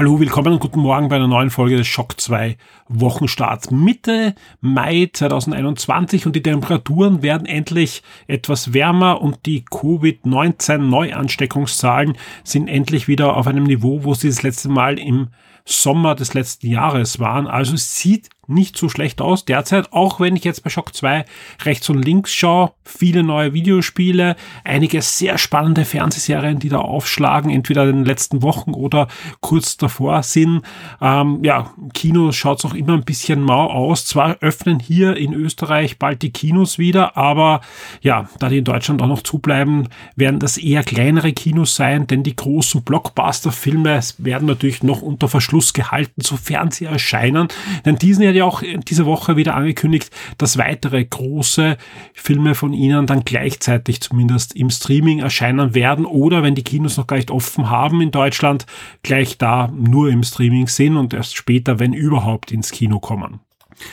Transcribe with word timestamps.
Hallo, 0.00 0.18
willkommen 0.18 0.54
und 0.54 0.60
guten 0.60 0.80
Morgen 0.80 1.10
bei 1.10 1.16
einer 1.16 1.28
neuen 1.28 1.50
Folge 1.50 1.76
des 1.76 1.86
Schock 1.86 2.18
2 2.18 2.56
Wochenstarts. 2.88 3.70
Mitte 3.70 4.34
Mai 4.62 5.10
2021 5.12 6.24
und 6.24 6.34
die 6.34 6.42
Temperaturen 6.42 7.20
werden 7.20 7.46
endlich 7.46 8.02
etwas 8.26 8.72
wärmer 8.72 9.20
und 9.20 9.44
die 9.44 9.60
Covid-19 9.60 10.78
Neuansteckungszahlen 10.78 12.16
sind 12.44 12.68
endlich 12.68 13.08
wieder 13.08 13.36
auf 13.36 13.46
einem 13.46 13.64
Niveau, 13.64 14.02
wo 14.02 14.14
sie 14.14 14.28
das 14.28 14.42
letzte 14.42 14.70
Mal 14.70 14.98
im 14.98 15.28
Sommer 15.66 16.14
des 16.14 16.32
letzten 16.32 16.68
Jahres 16.68 17.20
waren. 17.20 17.46
Also 17.46 17.74
es 17.74 17.98
sieht 17.98 18.30
nicht 18.46 18.76
so 18.76 18.88
schlecht 18.88 19.20
aus 19.20 19.44
derzeit, 19.44 19.92
auch 19.92 20.20
wenn 20.20 20.36
ich 20.36 20.44
jetzt 20.44 20.64
bei 20.64 20.70
Shock 20.70 20.94
2 20.94 21.24
rechts 21.64 21.88
und 21.88 22.04
links 22.04 22.34
schaue. 22.34 22.72
Viele 22.84 23.22
neue 23.22 23.54
Videospiele, 23.54 24.34
einige 24.64 25.00
sehr 25.02 25.38
spannende 25.38 25.84
Fernsehserien, 25.84 26.58
die 26.58 26.68
da 26.68 26.78
aufschlagen, 26.78 27.50
entweder 27.50 27.88
in 27.88 27.98
den 27.98 28.04
letzten 28.04 28.42
Wochen 28.42 28.72
oder 28.72 29.06
kurz 29.40 29.76
davor 29.76 30.22
sind. 30.24 30.62
Ähm, 31.00 31.38
ja, 31.44 31.72
Kino 31.94 32.32
schaut 32.32 32.58
es 32.58 32.64
auch 32.64 32.74
immer 32.74 32.94
ein 32.94 33.04
bisschen 33.04 33.40
mau 33.40 33.66
aus. 33.66 34.06
Zwar 34.06 34.38
öffnen 34.40 34.80
hier 34.80 35.16
in 35.16 35.32
Österreich 35.32 35.98
bald 35.98 36.22
die 36.22 36.32
Kinos 36.32 36.78
wieder, 36.78 37.16
aber 37.16 37.60
ja, 38.02 38.28
da 38.40 38.48
die 38.48 38.58
in 38.58 38.64
Deutschland 38.64 39.00
auch 39.02 39.06
noch 39.06 39.22
zubleiben, 39.22 39.88
werden 40.16 40.40
das 40.40 40.58
eher 40.58 40.82
kleinere 40.82 41.32
Kinos 41.32 41.76
sein, 41.76 42.08
denn 42.08 42.24
die 42.24 42.34
großen 42.34 42.82
Blockbuster-Filme 42.82 44.00
werden 44.18 44.48
natürlich 44.48 44.82
noch 44.82 45.02
unter 45.02 45.28
Verschluss 45.28 45.72
gehalten, 45.72 46.22
sofern 46.22 46.70
sie 46.72 46.86
erscheinen. 46.86 47.48
Denn 47.84 47.96
diesen 47.96 48.24
ja 48.24 48.39
ja 48.40 48.44
auch 48.44 48.62
diese 48.88 49.06
Woche 49.06 49.36
wieder 49.36 49.54
angekündigt, 49.54 50.10
dass 50.38 50.58
weitere 50.58 51.04
große 51.04 51.76
Filme 52.12 52.54
von 52.54 52.72
ihnen 52.72 53.06
dann 53.06 53.24
gleichzeitig 53.24 54.00
zumindest 54.00 54.56
im 54.56 54.70
Streaming 54.70 55.20
erscheinen 55.20 55.74
werden 55.74 56.04
oder 56.04 56.42
wenn 56.42 56.54
die 56.54 56.64
Kinos 56.64 56.96
noch 56.96 57.06
gar 57.06 57.16
nicht 57.16 57.30
offen 57.30 57.70
haben 57.70 58.00
in 58.00 58.10
Deutschland, 58.10 58.66
gleich 59.02 59.38
da 59.38 59.68
nur 59.68 60.10
im 60.10 60.22
Streaming 60.22 60.66
sind 60.66 60.96
und 60.96 61.14
erst 61.14 61.36
später, 61.36 61.78
wenn 61.78 61.92
überhaupt, 61.92 62.50
ins 62.50 62.72
Kino 62.72 62.98
kommen. 62.98 63.40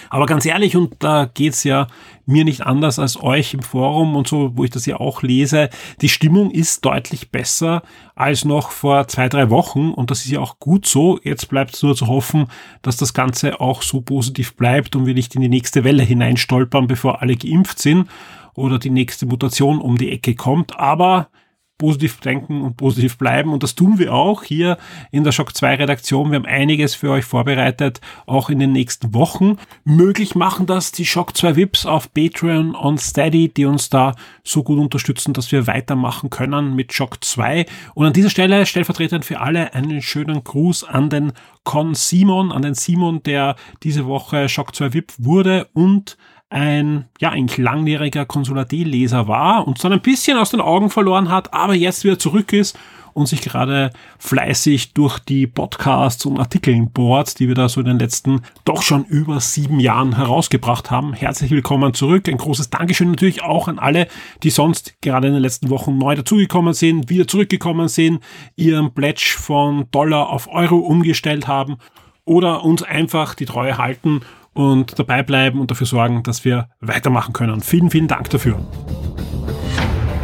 Aber 0.09 0.25
ganz 0.25 0.45
ehrlich, 0.45 0.75
und 0.75 0.95
da 0.99 1.29
geht's 1.31 1.63
ja 1.63 1.87
mir 2.25 2.43
nicht 2.43 2.61
anders 2.61 2.99
als 2.99 3.21
euch 3.21 3.53
im 3.53 3.61
Forum 3.61 4.15
und 4.15 4.27
so, 4.27 4.51
wo 4.55 4.63
ich 4.63 4.69
das 4.69 4.85
ja 4.85 4.99
auch 4.99 5.23
lese, 5.23 5.69
die 6.01 6.09
Stimmung 6.09 6.51
ist 6.51 6.83
deutlich 6.83 7.31
besser 7.31 7.83
als 8.15 8.45
noch 8.45 8.71
vor 8.71 9.07
zwei, 9.07 9.29
drei 9.29 9.49
Wochen 9.49 9.91
und 9.91 10.11
das 10.11 10.25
ist 10.25 10.31
ja 10.31 10.39
auch 10.39 10.59
gut 10.59 10.85
so. 10.85 11.19
Jetzt 11.23 11.49
bleibt 11.49 11.75
es 11.75 11.83
nur 11.83 11.95
zu 11.95 12.07
hoffen, 12.07 12.47
dass 12.81 12.97
das 12.97 13.13
Ganze 13.13 13.61
auch 13.61 13.81
so 13.81 14.01
positiv 14.01 14.55
bleibt 14.55 14.95
und 14.95 15.05
wir 15.05 15.13
nicht 15.13 15.35
in 15.35 15.41
die 15.41 15.49
nächste 15.49 15.83
Welle 15.83 16.03
hineinstolpern, 16.03 16.87
bevor 16.87 17.21
alle 17.21 17.37
geimpft 17.37 17.79
sind 17.79 18.09
oder 18.55 18.79
die 18.79 18.89
nächste 18.89 19.25
Mutation 19.25 19.79
um 19.79 19.97
die 19.97 20.11
Ecke 20.11 20.35
kommt. 20.35 20.77
Aber 20.77 21.29
positiv 21.77 22.19
denken 22.19 22.61
und 22.61 22.77
positiv 22.77 23.17
bleiben. 23.17 23.53
Und 23.53 23.63
das 23.63 23.75
tun 23.75 23.99
wir 23.99 24.13
auch 24.13 24.43
hier 24.43 24.77
in 25.11 25.23
der 25.23 25.31
Shock 25.31 25.55
2 25.55 25.75
Redaktion. 25.75 26.31
Wir 26.31 26.37
haben 26.37 26.45
einiges 26.45 26.95
für 26.95 27.11
euch 27.11 27.25
vorbereitet, 27.25 28.01
auch 28.25 28.49
in 28.49 28.59
den 28.59 28.71
nächsten 28.71 29.13
Wochen. 29.13 29.57
Möglich 29.83 30.33
machen 30.33 30.65
das 30.65 30.91
die 30.91 31.05
Shock 31.05 31.37
2 31.37 31.55
VIPs 31.55 31.85
auf 31.85 32.11
Patreon 32.13 32.73
und 32.73 32.99
Steady, 32.99 33.49
die 33.49 33.65
uns 33.65 33.89
da 33.89 34.15
so 34.43 34.63
gut 34.63 34.79
unterstützen, 34.79 35.33
dass 35.33 35.51
wir 35.51 35.67
weitermachen 35.67 36.29
können 36.29 36.75
mit 36.75 36.93
Shock 36.93 37.23
2. 37.23 37.65
Und 37.93 38.07
an 38.07 38.13
dieser 38.13 38.29
Stelle 38.29 38.65
stellvertretend 38.65 39.23
für 39.23 39.39
alle 39.39 39.73
einen 39.73 40.01
schönen 40.01 40.43
Gruß 40.43 40.83
an 40.83 41.09
den 41.09 41.31
Con 41.63 41.93
Simon, 41.93 42.51
an 42.51 42.61
den 42.61 42.73
Simon, 42.73 43.21
der 43.23 43.55
diese 43.83 44.05
Woche 44.05 44.49
Shock 44.49 44.73
2 44.73 44.93
VIP 44.93 45.13
wurde 45.17 45.67
und 45.73 46.17
ein, 46.49 47.05
ja, 47.19 47.29
eigentlich 47.29 47.57
langjähriger 47.57 48.25
Konsulat-Leser 48.25 49.27
war 49.27 49.67
und 49.67 49.83
dann 49.83 49.93
ein 49.93 50.01
bisschen 50.01 50.37
aus 50.37 50.51
den 50.51 50.61
Augen 50.61 50.89
verloren 50.89 51.29
hat, 51.29 51.53
aber 51.53 51.73
jetzt 51.73 52.03
wieder 52.03 52.19
zurück 52.19 52.53
ist 52.53 52.77
und 53.13 53.27
sich 53.27 53.41
gerade 53.41 53.89
fleißig 54.19 54.93
durch 54.93 55.17
die 55.17 55.47
Podcasts 55.47 56.23
und 56.25 56.39
Artikeln 56.39 56.91
bohrt, 56.91 57.39
die 57.39 57.47
wir 57.47 57.55
da 57.55 57.67
so 57.67 57.79
in 57.79 57.87
den 57.87 57.99
letzten 57.99 58.41
doch 58.63 58.83
schon 58.83 59.05
über 59.05 59.39
sieben 59.39 59.79
Jahren 59.79 60.15
herausgebracht 60.15 60.91
haben. 60.91 61.13
Herzlich 61.13 61.49
willkommen 61.49 61.95
zurück. 61.95 62.29
Ein 62.29 62.37
großes 62.37 62.69
Dankeschön 62.69 63.09
natürlich 63.09 63.41
auch 63.41 63.67
an 63.67 63.79
alle, 63.79 64.07
die 64.43 64.51
sonst 64.51 65.01
gerade 65.01 65.27
in 65.27 65.33
den 65.33 65.41
letzten 65.41 65.71
Wochen 65.71 65.97
neu 65.97 66.15
dazugekommen 66.15 66.75
sind, 66.75 67.09
wieder 67.09 67.27
zurückgekommen 67.27 67.87
sind, 67.87 68.23
ihren 68.55 68.93
Pledge 68.93 69.35
von 69.37 69.87
Dollar 69.89 70.29
auf 70.29 70.47
Euro 70.47 70.77
umgestellt 70.77 71.47
haben 71.47 71.77
oder 72.23 72.63
uns 72.63 72.83
einfach 72.83 73.33
die 73.33 73.45
Treue 73.45 73.79
halten 73.79 74.21
und 74.57 74.97
dabei 74.97 75.21
bleiben 75.21 75.61
und 75.61 75.69
dafür 75.69 75.85
sorgen, 75.85 76.23
dass 76.23 76.43
wir 76.43 76.69
weitermachen 76.79 77.31
können. 77.31 77.61
Vielen, 77.61 77.91
vielen 77.91 78.07
Dank 78.07 78.31
dafür. 78.31 78.59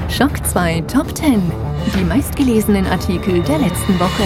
Schock 0.10 0.46
2 0.46 0.82
Top 0.82 1.16
10. 1.16 1.40
Die 1.96 2.04
meistgelesenen 2.04 2.88
Artikel 2.88 3.44
der 3.44 3.60
letzten 3.60 4.00
Woche. 4.00 4.24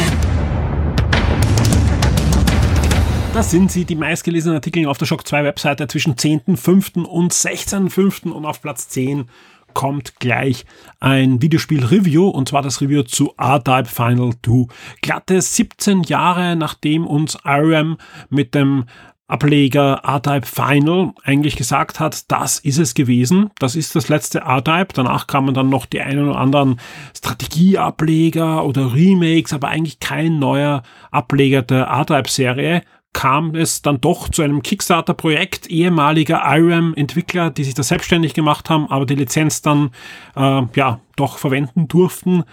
Das 3.33 3.51
sind 3.51 3.69
sie, 3.69 3.83
die 3.83 3.95
meistgelesenen 3.95 4.55
Artikel 4.55 4.87
auf 4.87 4.97
der 4.97 5.05
Shock 5.05 5.27
2 5.27 5.43
Webseite 5.43 5.87
zwischen 5.87 6.15
10.05. 6.15 7.03
und 7.03 7.33
16.05. 7.33 8.31
und 8.31 8.45
auf 8.45 8.61
Platz 8.61 8.87
10 8.89 9.25
kommt 9.73 10.19
gleich 10.19 10.65
ein 11.01 11.41
Videospiel-Review 11.41 12.29
und 12.29 12.47
zwar 12.47 12.61
das 12.61 12.81
Review 12.81 13.03
zu 13.03 13.33
R-Type 13.37 13.85
Final 13.85 14.31
2. 14.43 14.73
Glatte 15.01 15.41
17 15.41 16.03
Jahre 16.03 16.55
nachdem 16.55 17.05
uns 17.05 17.37
IRAM 17.43 17.97
mit 18.29 18.55
dem 18.55 18.85
Ableger 19.27 20.01
R-Type 20.05 20.45
Final 20.45 21.13
eigentlich 21.23 21.57
gesagt 21.57 21.99
hat, 21.99 22.31
das 22.31 22.59
ist 22.59 22.77
es 22.77 22.93
gewesen. 22.93 23.51
Das 23.59 23.75
ist 23.75 23.95
das 23.95 24.07
letzte 24.07 24.39
R-Type. 24.39 24.93
Danach 24.93 25.27
kamen 25.27 25.53
dann 25.53 25.69
noch 25.69 25.85
die 25.85 26.01
einen 26.01 26.29
oder 26.29 26.39
anderen 26.39 26.79
Strategieableger 27.15 28.63
oder 28.63 28.93
Remakes, 28.93 29.51
aber 29.51 29.67
eigentlich 29.67 29.99
kein 29.99 30.39
neuer 30.39 30.81
Ableger 31.11 31.61
der 31.61 31.85
R-Type-Serie 31.85 32.83
kam 33.13 33.55
es 33.55 33.81
dann 33.81 33.99
doch 33.99 34.29
zu 34.29 34.43
einem 34.43 34.61
Kickstarter-Projekt 34.61 35.67
ehemaliger 35.67 36.43
IRAM-Entwickler, 36.45 37.49
die 37.49 37.63
sich 37.63 37.73
da 37.73 37.81
selbstständig 37.81 38.35
gemacht 38.35 38.69
haben, 38.69 38.91
aber 38.91 39.07
die 39.07 39.15
Lizenz 39.15 39.63
dann 39.63 39.89
äh, 40.35 40.61
ja 40.75 40.99
doch 41.15 41.39
verwenden 41.39 41.87
durften. 41.87 42.43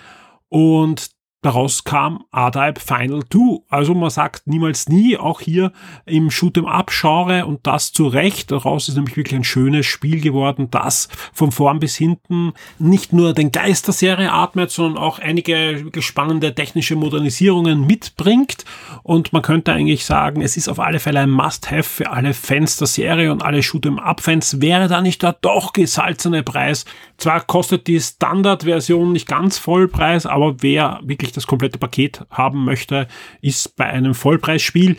Und 0.48 1.10
Daraus 1.44 1.84
kam 1.84 2.24
R-Type 2.32 2.80
Final 2.80 3.20
2. 3.30 3.64
Also 3.68 3.92
man 3.92 4.08
sagt 4.08 4.46
niemals 4.46 4.88
nie, 4.88 5.18
auch 5.18 5.42
hier 5.42 5.72
im 6.06 6.30
Shoot'em 6.30 6.64
Up 6.64 6.90
Genre 6.90 7.44
und 7.44 7.66
das 7.66 7.92
zu 7.92 8.06
Recht. 8.06 8.50
Daraus 8.50 8.88
ist 8.88 8.94
nämlich 8.94 9.18
wirklich 9.18 9.34
ein 9.34 9.44
schönes 9.44 9.84
Spiel 9.84 10.22
geworden, 10.22 10.68
das 10.70 11.10
von 11.34 11.52
vorn 11.52 11.80
bis 11.80 11.96
hinten 11.96 12.54
nicht 12.78 13.12
nur 13.12 13.34
den 13.34 13.52
Geist 13.52 13.86
der 13.88 13.92
Serie 13.92 14.32
atmet, 14.32 14.70
sondern 14.70 14.96
auch 14.96 15.18
einige 15.18 15.84
spannende 15.98 16.54
technische 16.54 16.96
Modernisierungen 16.96 17.86
mitbringt. 17.86 18.64
Und 19.02 19.34
man 19.34 19.42
könnte 19.42 19.74
eigentlich 19.74 20.06
sagen, 20.06 20.40
es 20.40 20.56
ist 20.56 20.70
auf 20.70 20.80
alle 20.80 20.98
Fälle 20.98 21.20
ein 21.20 21.30
Must-Have 21.30 21.82
für 21.82 22.10
alle 22.10 22.32
Fans 22.32 22.78
der 22.78 22.86
Serie 22.86 23.30
und 23.30 23.42
alle 23.42 23.58
Shoot'em 23.58 23.98
Up 23.98 24.22
Fans. 24.22 24.62
Wäre 24.62 24.88
da 24.88 25.02
nicht 25.02 25.22
der 25.22 25.36
doch 25.42 25.74
gesalzene 25.74 26.42
Preis? 26.42 26.86
Zwar 27.18 27.42
kostet 27.42 27.86
die 27.86 28.00
Standardversion 28.00 29.12
nicht 29.12 29.28
ganz 29.28 29.58
Vollpreis, 29.58 30.24
aber 30.24 30.62
wer 30.62 31.00
wirklich 31.04 31.33
das 31.36 31.46
komplette 31.46 31.78
Paket 31.78 32.24
haben 32.30 32.64
möchte, 32.64 33.06
ist 33.40 33.76
bei 33.76 33.84
einem 33.84 34.14
Vollpreisspiel. 34.14 34.96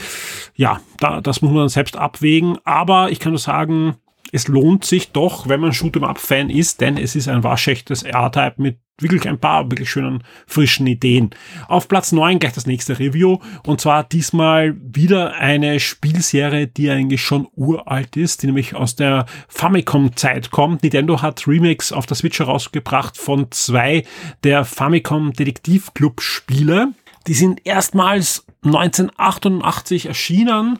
Ja, 0.56 0.82
da, 1.00 1.22
das 1.22 1.42
muss 1.42 1.52
man 1.52 1.62
dann 1.62 1.70
selbst 1.70 1.98
abwägen. 1.98 2.58
Aber 2.64 3.12
ich 3.12 3.20
kann 3.20 3.32
nur 3.32 3.40
sagen, 3.40 3.96
es 4.36 4.50
lohnt 4.50 4.84
sich 4.84 5.14
doch, 5.14 5.48
wenn 5.48 5.62
man 5.62 5.72
Shoot'em 5.72 6.04
Up 6.04 6.20
Fan 6.20 6.50
ist, 6.50 6.82
denn 6.82 6.98
es 6.98 7.16
ist 7.16 7.30
ein 7.30 7.46
waschechtes 7.46 8.04
R-Type 8.04 8.56
mit 8.58 8.80
wirklich 9.00 9.30
ein 9.30 9.40
paar 9.40 9.72
wirklich 9.72 9.90
schönen 9.90 10.26
frischen 10.46 10.88
Ideen. 10.88 11.30
Auf 11.70 11.88
Platz 11.88 12.12
9 12.12 12.40
gleich 12.40 12.52
das 12.52 12.66
nächste 12.66 13.00
Review 13.00 13.38
und 13.66 13.80
zwar 13.80 14.04
diesmal 14.04 14.76
wieder 14.82 15.36
eine 15.36 15.80
Spielserie, 15.80 16.68
die 16.68 16.90
eigentlich 16.90 17.22
schon 17.22 17.48
uralt 17.56 18.18
ist, 18.18 18.44
die 18.44 18.48
nämlich 18.48 18.76
aus 18.76 18.98
der 18.98 19.26
Famicom 19.48 20.18
Zeit 20.18 20.52
kommt. 20.52 20.84
Nintendo 20.84 21.22
hat 21.22 21.48
Remakes 21.48 21.94
auf 21.94 22.06
der 22.06 22.18
Switch 22.18 22.40
herausgebracht 22.40 23.18
von 23.18 23.50
zwei 23.52 24.04
der 24.44 24.66
Famicom 24.66 25.32
Detektiv 25.32 25.94
Club 25.94 26.20
Spiele. 26.20 26.90
Die 27.28 27.36
sind 27.36 27.66
erstmals 27.66 28.46
1988 28.66 30.08
erschienen 30.08 30.78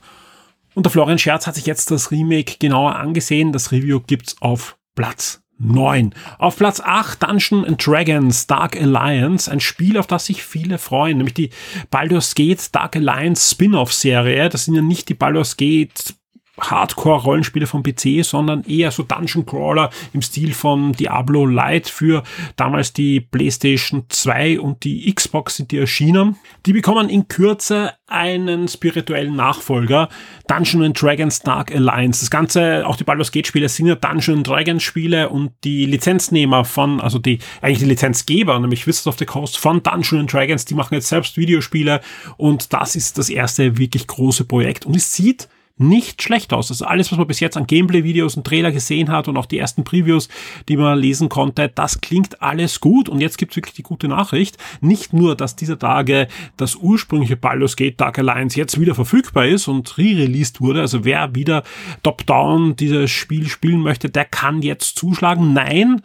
und 0.76 0.86
der 0.86 0.92
Florian 0.92 1.18
Scherz 1.18 1.48
hat 1.48 1.56
sich 1.56 1.66
jetzt 1.66 1.90
das 1.90 2.12
Remake 2.12 2.58
genauer 2.60 2.96
angesehen. 2.96 3.52
Das 3.52 3.72
Review 3.72 4.02
gibt's 4.02 4.36
auf 4.42 4.78
Platz 4.94 5.42
9. 5.58 6.14
Auf 6.38 6.58
Platz 6.58 6.82
8 6.82 7.24
Dungeon 7.24 7.66
and 7.66 7.86
Dragons 7.86 8.46
Dark 8.46 8.76
Alliance, 8.76 9.50
ein 9.50 9.62
Spiel, 9.62 9.98
auf 9.98 10.08
das 10.08 10.26
sich 10.26 10.44
viele 10.44 10.78
freuen, 10.78 11.18
nämlich 11.18 11.34
die 11.34 11.50
Baldur's 11.90 12.36
Gate 12.36 12.76
Dark 12.76 12.98
Alliance 12.98 13.52
Spin-off-Serie. 13.52 14.50
Das 14.50 14.66
sind 14.66 14.76
ja 14.76 14.82
nicht 14.82 15.08
die 15.08 15.14
Baldur's 15.14 15.56
Gate 15.56 16.14
Hardcore-Rollenspiele 16.60 17.68
vom 17.68 17.84
PC, 17.84 18.24
sondern 18.24 18.64
eher 18.64 18.92
so 18.92 19.04
Dungeon 19.04 19.46
Crawler 19.46 19.90
im 20.14 20.22
Stil 20.22 20.54
von 20.54 20.94
Diablo 20.94 21.46
Light 21.46 21.90
für 21.90 22.24
damals 22.56 22.94
die 22.94 23.20
PlayStation 23.20 24.06
2 24.10 24.60
und 24.60 24.84
die 24.84 25.14
Xbox 25.14 25.58
sind 25.58 25.72
die 25.72 25.78
erschienen. 25.78 26.38
Die 26.66 26.74
bekommen 26.74 27.10
in 27.10 27.28
Kürze 27.28 27.94
einen 28.08 28.68
spirituellen 28.68 29.36
Nachfolger, 29.36 30.10
Dungeon 30.48 30.94
Dragons 30.94 31.40
Dark 31.40 31.74
Alliance. 31.74 32.22
Das 32.22 32.30
Ganze, 32.30 32.86
auch 32.86 32.98
die 32.98 33.04
Baldur's 33.04 33.32
Gate 33.32 33.48
Spiele 33.48 33.68
sind 33.68 33.88
ja 33.88 33.96
Dungeon 33.96 34.44
Dragons 34.44 34.84
Spiele 34.84 35.30
und 35.30 35.52
die 35.64 35.86
Lizenznehmer 35.86 36.66
von, 36.66 37.02
also 37.02 37.18
die, 37.18 37.40
eigentlich 37.62 37.80
die 37.80 37.86
Lizenzgeber, 37.86 38.60
nämlich 38.60 38.86
Wizards 38.86 39.08
of 39.08 39.18
the 39.18 39.26
Coast 39.26 39.58
von 39.58 39.82
Dungeon 39.82 40.28
Dragons, 40.28 40.66
die 40.66 40.76
machen 40.76 40.94
jetzt 40.94 41.10
selbst 41.10 41.38
Videospiele 41.38 42.02
und 42.38 42.74
das 42.74 42.96
ist 42.96 43.18
das 43.18 43.30
erste 43.30 43.78
wirklich 43.78 44.08
große 44.08 44.46
Projekt 44.46 44.86
und 44.86 44.96
es 44.96 45.14
sieht 45.14 45.50
nicht 45.78 46.22
schlecht 46.22 46.54
aus. 46.54 46.72
Also 46.72 46.86
alles, 46.86 47.12
was 47.12 47.18
man 47.18 47.28
bis 47.28 47.42
jetzt 47.42 47.58
an 47.58 47.68
Gameplay-Videos 47.68 48.38
und 48.38 48.48
Trailer 48.48 48.72
gesehen 48.72 49.10
hat 49.10 49.28
und 49.28 49.36
auch 49.36 49.46
die 49.46 49.60
ersten 49.60 49.84
Previews, 49.84 50.30
die 50.70 50.78
man 50.78 50.98
lesen 50.98 51.28
konnte, 51.28 51.68
das 51.68 52.00
klingt 52.00 52.42
alles 52.42 52.80
gut. 52.80 53.10
Und 53.10 53.20
jetzt 53.20 53.38
gibt's 53.38 53.58
wirklich 53.58 53.76
die 53.76 53.84
gute 53.84 54.08
Nachricht. 54.08 54.58
Nicht 54.80 55.12
nur, 55.12 55.36
dass 55.36 55.56
dieser 55.56 55.78
Tage 55.78 56.28
das 56.56 56.76
ursprüngliche 56.76 57.36
Baldur's 57.36 57.76
Gate 57.76 58.00
Dark 58.00 58.18
Alliance 58.20 58.58
jetzt 58.58 58.80
wieder 58.80 58.96
verfügbar 58.96 59.48
ist 59.48 59.68
und 59.68 59.98
re-released 59.98 60.62
wurde. 60.62 60.82
Also 60.82 61.04
wer 61.04 61.36
wieder 61.36 61.64
top-down 62.04 62.78
dieses 62.78 63.12
Spiel 63.12 63.48
spielen 63.48 63.82
möchte, 63.82 64.10
der 64.10 64.26
kann 64.26 64.62
jetzt 64.62 64.98
zuschlagen. 64.98 65.52
Nein, 65.52 66.02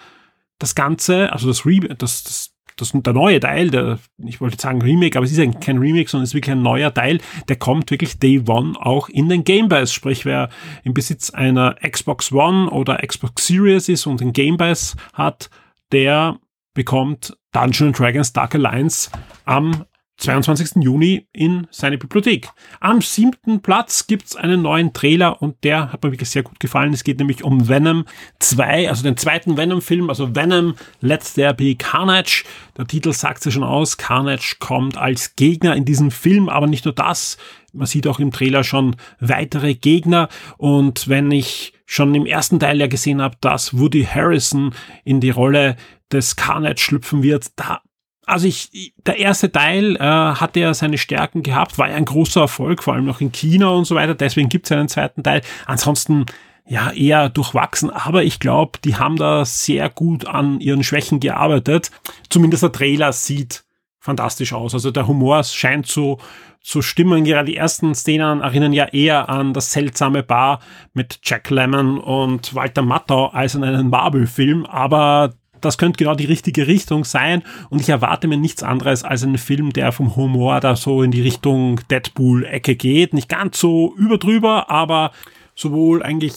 das 0.59 0.75
Ganze, 0.75 1.33
also 1.33 1.47
das, 1.47 1.65
Re 1.65 1.81
das, 1.97 2.25
das 2.25 2.55
das, 2.81 2.93
der 2.93 3.12
neue 3.12 3.41
Teil, 3.41 3.71
der, 3.71 3.99
ich 4.19 4.41
wollte 4.41 4.61
sagen 4.61 4.82
Remake, 4.82 5.17
aber 5.17 5.25
es 5.25 5.32
ist 5.32 5.61
kein 5.61 5.79
Remake, 5.79 6.09
sondern 6.09 6.25
es 6.25 6.31
ist 6.31 6.35
wirklich 6.35 6.53
ein 6.53 6.62
neuer 6.62 6.93
Teil, 6.93 7.19
der 7.49 7.56
kommt 7.56 7.91
wirklich 7.91 8.19
Day 8.19 8.43
One 8.47 8.75
auch 8.81 9.09
in 9.09 9.29
den 9.29 9.44
Game 9.44 9.69
Pass. 9.69 9.93
Sprich, 9.93 10.25
wer 10.25 10.49
im 10.85 10.94
Besitz 10.94 11.31
einer 11.31 11.77
Xbox 11.77 12.32
One 12.32 12.71
oder 12.71 12.99
Xbox 12.99 13.47
Series 13.47 13.88
ist 13.88 14.06
und 14.06 14.21
den 14.21 14.32
Game 14.32 14.56
Pass 14.56 14.97
hat, 15.12 15.50
der 15.93 16.38
bekommt 16.75 17.37
Dungeon 17.53 17.93
Dragons 17.93 18.32
Dark 18.32 18.55
Alliance 18.55 19.11
am 19.44 19.85
22. 20.21 20.83
Juni 20.83 21.27
in 21.33 21.67
seine 21.71 21.97
Bibliothek. 21.97 22.51
Am 22.79 23.01
siebten 23.01 23.63
Platz 23.63 24.07
gibt's 24.07 24.37
einen 24.37 24.61
neuen 24.61 24.93
Trailer 24.93 25.41
und 25.41 25.65
der 25.65 25.93
hat 25.93 26.05
mir 26.05 26.13
wirklich 26.13 26.29
sehr 26.29 26.43
gut 26.43 26.61
gefallen. 26.61 26.93
Es 26.93 27.05
geht 27.05 27.19
nämlich 27.19 27.43
um 27.43 27.69
Venom 27.69 28.05
2, 28.39 28.91
also 28.91 29.03
den 29.03 29.17
zweiten 29.17 29.57
Venom-Film, 29.57 30.11
also 30.11 30.35
Venom 30.35 30.75
Let 31.01 31.23
There 31.35 31.55
Be 31.55 31.75
Carnage. 31.75 32.45
Der 32.77 32.87
Titel 32.87 33.15
sagt 33.15 33.45
ja 33.47 33.51
schon 33.51 33.65
aus, 33.65 33.97
Carnage 33.97 34.57
kommt 34.59 34.99
als 34.99 35.37
Gegner 35.37 35.75
in 35.75 35.87
diesem 35.87 36.11
Film, 36.11 36.51
aber 36.51 36.67
nicht 36.67 36.85
nur 36.85 36.95
das. 36.95 37.39
Man 37.73 37.87
sieht 37.87 38.07
auch 38.07 38.19
im 38.19 38.31
Trailer 38.31 38.63
schon 38.63 38.97
weitere 39.21 39.75
Gegner 39.75 40.29
und 40.59 41.09
wenn 41.09 41.31
ich 41.31 41.73
schon 41.87 42.15
im 42.15 42.27
ersten 42.27 42.61
Teil 42.61 42.79
ja 42.79 42.89
gesehen 42.89 43.23
habe, 43.23 43.37
dass 43.41 43.79
Woody 43.79 44.05
Harrison 44.05 44.75
in 45.05 45.21
die 45.21 45.31
Rolle 45.31 45.77
des 46.13 46.37
Carnage 46.37 46.81
schlüpfen 46.81 47.23
wird, 47.23 47.47
da 47.57 47.81
also 48.31 48.47
ich, 48.47 48.94
der 49.06 49.19
erste 49.19 49.50
Teil 49.50 49.97
äh, 49.97 50.00
hatte 50.00 50.61
ja 50.61 50.73
seine 50.75 50.99
Stärken 50.99 51.43
gehabt, 51.43 51.79
war 51.79 51.88
ja 51.88 51.97
ein 51.97 52.05
großer 52.05 52.43
Erfolg, 52.43 52.82
vor 52.82 52.94
allem 52.94 53.06
noch 53.06 53.21
in 53.21 53.32
China 53.32 53.71
und 53.71 53.85
so 53.85 53.94
weiter. 53.94 54.15
Deswegen 54.15 54.49
gibt 54.49 54.67
es 54.67 54.73
einen 54.73 54.88
zweiten 54.88 55.23
Teil. 55.23 55.43
Ansonsten 55.67 56.27
ja 56.67 56.93
eher 56.93 57.29
durchwachsen, 57.29 57.91
aber 57.91 58.23
ich 58.23 58.38
glaube, 58.38 58.79
die 58.85 58.97
haben 58.97 59.17
da 59.17 59.44
sehr 59.44 59.91
gut 59.91 60.27
an 60.27 60.61
ihren 60.61 60.85
Schwächen 60.85 61.19
gearbeitet. 61.19 61.91
Zumindest 62.29 62.62
der 62.62 62.73
Trailer 62.73 63.12
sieht 63.12 63.65
fantastisch 63.99 64.53
aus. 64.53 64.73
Also 64.73 64.91
der 64.91 65.06
Humor 65.06 65.43
scheint 65.44 65.87
so 65.87 66.19
zu 66.62 66.83
stimmen. 66.83 67.25
Gerade 67.25 67.47
die 67.47 67.56
ersten 67.56 67.94
Szenen 67.94 68.41
erinnern 68.41 68.73
ja 68.73 68.87
eher 68.87 69.29
an 69.29 69.53
das 69.53 69.73
seltsame 69.73 70.23
Bar 70.23 70.61
mit 70.94 71.21
Jack 71.23 71.50
Lemmon 71.50 71.99
und 71.99 72.55
Walter 72.55 72.83
Matthau 72.83 73.26
als 73.29 73.56
an 73.56 73.65
einen 73.65 73.91
Marvel-Film, 73.91 74.67
aber 74.67 75.35
das 75.61 75.79
könnte 75.79 75.99
genau 75.99 76.15
die 76.15 76.27
richtige 76.27 76.67
Richtung 76.67 77.05
sein 77.05 77.43
und 77.69 77.81
ich 77.81 77.89
erwarte 77.89 78.29
mir 78.29 78.37
nichts 78.37 78.62
anderes 78.62 79.05
als 79.05 79.23
einen 79.23 79.39
Film, 79.39 79.73
der 79.73 79.93
vom 79.93 80.17
Humor 80.17 80.61
da 80.61 80.77
so 80.77 81.03
in 81.03 81.11
die 81.11 81.23
Richtung 81.23 81.81
Deadpool-Ecke 81.91 82.77
geht. 82.77 83.15
Nicht 83.15 83.29
ganz 83.29 83.59
so 83.59 83.95
überdrüber, 83.97 84.71
aber 84.71 85.12
sowohl 85.55 86.03
eigentlich 86.03 86.35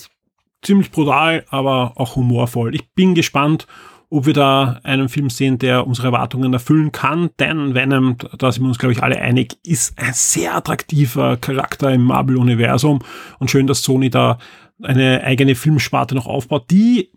ziemlich 0.61 0.91
brutal, 0.91 1.45
aber 1.49 1.93
auch 1.95 2.15
humorvoll. 2.15 2.75
Ich 2.75 2.89
bin 2.93 3.15
gespannt, 3.15 3.67
ob 4.09 4.27
wir 4.27 4.33
da 4.33 4.79
einen 4.83 5.09
Film 5.09 5.29
sehen, 5.29 5.57
der 5.57 5.87
unsere 5.87 6.07
Erwartungen 6.07 6.53
erfüllen 6.53 6.91
kann, 6.91 7.31
denn 7.39 7.73
Venom, 7.73 8.17
da 8.37 8.51
sind 8.51 8.63
wir 8.63 8.67
uns, 8.67 8.77
glaube 8.77 8.93
ich, 8.93 9.01
alle 9.01 9.19
einig, 9.19 9.57
ist 9.65 9.97
ein 9.99 10.13
sehr 10.13 10.55
attraktiver 10.55 11.37
Charakter 11.37 11.91
im 11.91 12.03
Marvel-Universum 12.03 12.99
und 13.39 13.49
schön, 13.49 13.65
dass 13.65 13.81
Sony 13.81 14.11
da 14.11 14.37
eine 14.81 15.23
eigene 15.23 15.55
Filmsparte 15.55 16.13
noch 16.13 16.27
aufbaut, 16.27 16.69
die 16.69 17.09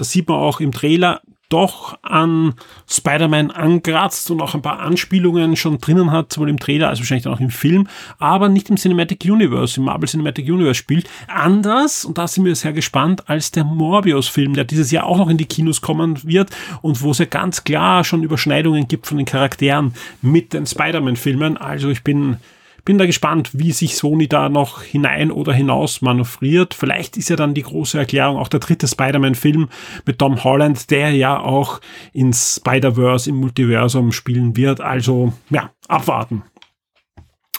das 0.00 0.10
sieht 0.10 0.28
man 0.28 0.38
auch 0.38 0.60
im 0.60 0.72
Trailer, 0.72 1.20
doch 1.50 1.98
an 2.02 2.54
Spider-Man 2.88 3.50
angratzt 3.50 4.30
und 4.30 4.40
auch 4.40 4.54
ein 4.54 4.62
paar 4.62 4.80
Anspielungen 4.80 5.56
schon 5.56 5.78
drinnen 5.78 6.10
hat, 6.10 6.32
sowohl 6.32 6.48
im 6.48 6.58
Trailer 6.58 6.88
als 6.88 7.00
wahrscheinlich 7.00 7.26
auch 7.26 7.40
im 7.40 7.50
Film, 7.50 7.88
aber 8.18 8.48
nicht 8.48 8.70
im 8.70 8.76
Cinematic 8.76 9.24
Universe, 9.24 9.78
im 9.78 9.84
Marvel 9.84 10.08
Cinematic 10.08 10.48
Universe 10.48 10.76
spielt. 10.76 11.08
Anders, 11.26 12.04
und 12.04 12.16
da 12.16 12.26
sind 12.26 12.44
wir 12.44 12.54
sehr 12.54 12.72
gespannt, 12.72 13.28
als 13.28 13.50
der 13.50 13.64
Morbius-Film, 13.64 14.54
der 14.54 14.64
dieses 14.64 14.90
Jahr 14.90 15.04
auch 15.04 15.18
noch 15.18 15.28
in 15.28 15.36
die 15.36 15.44
Kinos 15.44 15.80
kommen 15.80 16.18
wird 16.24 16.50
und 16.80 17.02
wo 17.02 17.10
es 17.10 17.18
ja 17.18 17.26
ganz 17.26 17.64
klar 17.64 18.04
schon 18.04 18.22
Überschneidungen 18.22 18.88
gibt 18.88 19.06
von 19.06 19.18
den 19.18 19.26
Charakteren 19.26 19.94
mit 20.22 20.52
den 20.52 20.66
Spider-Man-Filmen. 20.66 21.56
Also 21.56 21.90
ich 21.90 22.02
bin 22.04 22.38
bin 22.84 22.98
da 22.98 23.06
gespannt, 23.06 23.50
wie 23.52 23.72
sich 23.72 23.96
Sony 23.96 24.28
da 24.28 24.48
noch 24.48 24.82
hinein 24.82 25.30
oder 25.30 25.52
hinaus 25.52 26.02
manövriert. 26.02 26.74
Vielleicht 26.74 27.16
ist 27.16 27.28
ja 27.28 27.36
dann 27.36 27.54
die 27.54 27.62
große 27.62 27.98
Erklärung 27.98 28.36
auch 28.36 28.48
der 28.48 28.60
dritte 28.60 28.88
Spider-Man-Film 28.88 29.68
mit 30.06 30.18
Tom 30.18 30.42
Holland, 30.44 30.90
der 30.90 31.10
ja 31.10 31.38
auch 31.38 31.80
in 32.12 32.32
Spider-Verse 32.32 33.30
im 33.30 33.36
Multiversum 33.36 34.12
spielen 34.12 34.56
wird. 34.56 34.80
Also, 34.80 35.32
ja, 35.50 35.70
abwarten. 35.88 36.42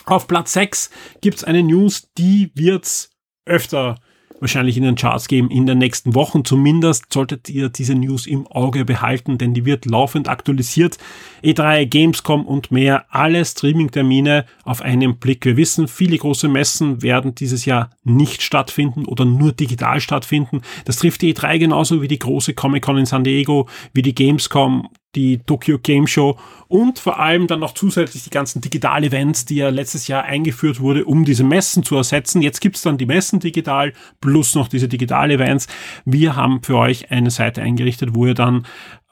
Auf 0.04 0.26
Platz 0.26 0.52
6 0.54 0.90
gibt's 1.20 1.44
eine 1.44 1.62
News, 1.62 2.10
die 2.18 2.50
wird's 2.54 3.10
öfter 3.44 3.96
wahrscheinlich 4.42 4.76
in 4.76 4.82
den 4.82 4.96
Charts 4.96 5.28
geben 5.28 5.50
in 5.50 5.66
den 5.66 5.78
nächsten 5.78 6.14
Wochen. 6.14 6.44
Zumindest 6.44 7.12
solltet 7.12 7.48
ihr 7.48 7.68
diese 7.68 7.94
News 7.94 8.26
im 8.26 8.46
Auge 8.48 8.84
behalten, 8.84 9.38
denn 9.38 9.54
die 9.54 9.64
wird 9.64 9.86
laufend 9.86 10.28
aktualisiert. 10.28 10.98
E3, 11.42 11.86
Gamescom 11.86 12.44
und 12.44 12.72
mehr, 12.72 13.06
alle 13.08 13.44
Streaming-Termine 13.44 14.44
auf 14.64 14.82
einen 14.82 15.16
Blick. 15.16 15.44
Wir 15.44 15.56
wissen, 15.56 15.86
viele 15.86 16.18
große 16.18 16.48
Messen 16.48 17.02
werden 17.02 17.34
dieses 17.36 17.64
Jahr 17.64 17.90
nicht 18.02 18.42
stattfinden 18.42 19.06
oder 19.06 19.24
nur 19.24 19.52
digital 19.52 20.00
stattfinden. 20.00 20.62
Das 20.84 20.96
trifft 20.96 21.22
die 21.22 21.34
E3 21.34 21.58
genauso 21.58 22.02
wie 22.02 22.08
die 22.08 22.18
große 22.18 22.52
Comic-Con 22.52 22.98
in 22.98 23.06
San 23.06 23.24
Diego, 23.24 23.68
wie 23.94 24.02
die 24.02 24.14
Gamescom 24.14 24.88
die 25.14 25.38
Tokyo 25.38 25.78
Game 25.78 26.06
Show 26.06 26.38
und 26.68 26.98
vor 26.98 27.18
allem 27.18 27.46
dann 27.46 27.60
noch 27.60 27.74
zusätzlich 27.74 28.24
die 28.24 28.30
ganzen 28.30 28.60
Digital-Events, 28.60 29.44
die 29.44 29.56
ja 29.56 29.68
letztes 29.68 30.08
Jahr 30.08 30.24
eingeführt 30.24 30.80
wurde, 30.80 31.04
um 31.04 31.24
diese 31.24 31.44
Messen 31.44 31.82
zu 31.82 31.96
ersetzen. 31.96 32.42
Jetzt 32.42 32.60
gibt's 32.60 32.82
dann 32.82 32.98
die 32.98 33.06
Messen 33.06 33.40
digital 33.40 33.92
plus 34.20 34.54
noch 34.54 34.68
diese 34.68 34.88
Digital-Events. 34.88 35.66
Wir 36.04 36.36
haben 36.36 36.62
für 36.62 36.76
euch 36.76 37.10
eine 37.10 37.30
Seite 37.30 37.62
eingerichtet, 37.62 38.14
wo 38.14 38.26
ihr 38.26 38.34
dann 38.34 38.66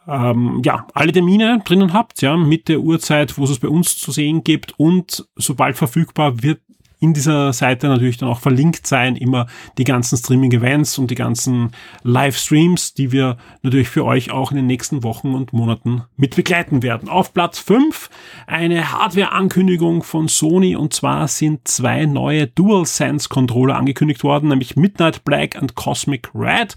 ähm, 0.08 0.62
ja, 0.64 0.86
alle 0.94 1.12
Termine 1.12 1.62
drinnen 1.64 1.92
habt, 1.92 2.22
ja, 2.22 2.36
mit 2.36 2.68
der 2.68 2.80
Uhrzeit, 2.80 3.36
wo 3.38 3.44
es 3.44 3.58
bei 3.58 3.68
uns 3.68 3.98
zu 3.98 4.10
sehen 4.10 4.42
gibt 4.42 4.78
und 4.78 5.26
sobald 5.36 5.76
verfügbar 5.76 6.42
wird 6.42 6.60
in 7.00 7.14
dieser 7.14 7.52
Seite 7.54 7.88
natürlich 7.88 8.18
dann 8.18 8.28
auch 8.28 8.40
verlinkt 8.40 8.86
sein, 8.86 9.16
immer 9.16 9.46
die 9.78 9.84
ganzen 9.84 10.18
Streaming-Events 10.18 10.98
und 10.98 11.10
die 11.10 11.14
ganzen 11.14 11.72
Livestreams, 12.02 12.94
die 12.94 13.10
wir 13.10 13.38
natürlich 13.62 13.88
für 13.88 14.04
euch 14.04 14.30
auch 14.30 14.50
in 14.50 14.58
den 14.58 14.66
nächsten 14.66 15.02
Wochen 15.02 15.34
und 15.34 15.54
Monaten 15.54 16.04
mit 16.16 16.36
begleiten 16.36 16.82
werden. 16.82 17.08
Auf 17.08 17.32
Platz 17.32 17.58
5 17.58 18.10
eine 18.46 18.92
Hardware-Ankündigung 18.92 20.02
von 20.02 20.28
Sony 20.28 20.76
und 20.76 20.92
zwar 20.92 21.26
sind 21.26 21.66
zwei 21.66 22.04
neue 22.04 22.46
DualSense-Controller 22.46 23.76
angekündigt 23.76 24.22
worden, 24.22 24.50
nämlich 24.50 24.76
Midnight 24.76 25.24
Black 25.24 25.56
und 25.60 25.74
Cosmic 25.74 26.30
Red. 26.34 26.76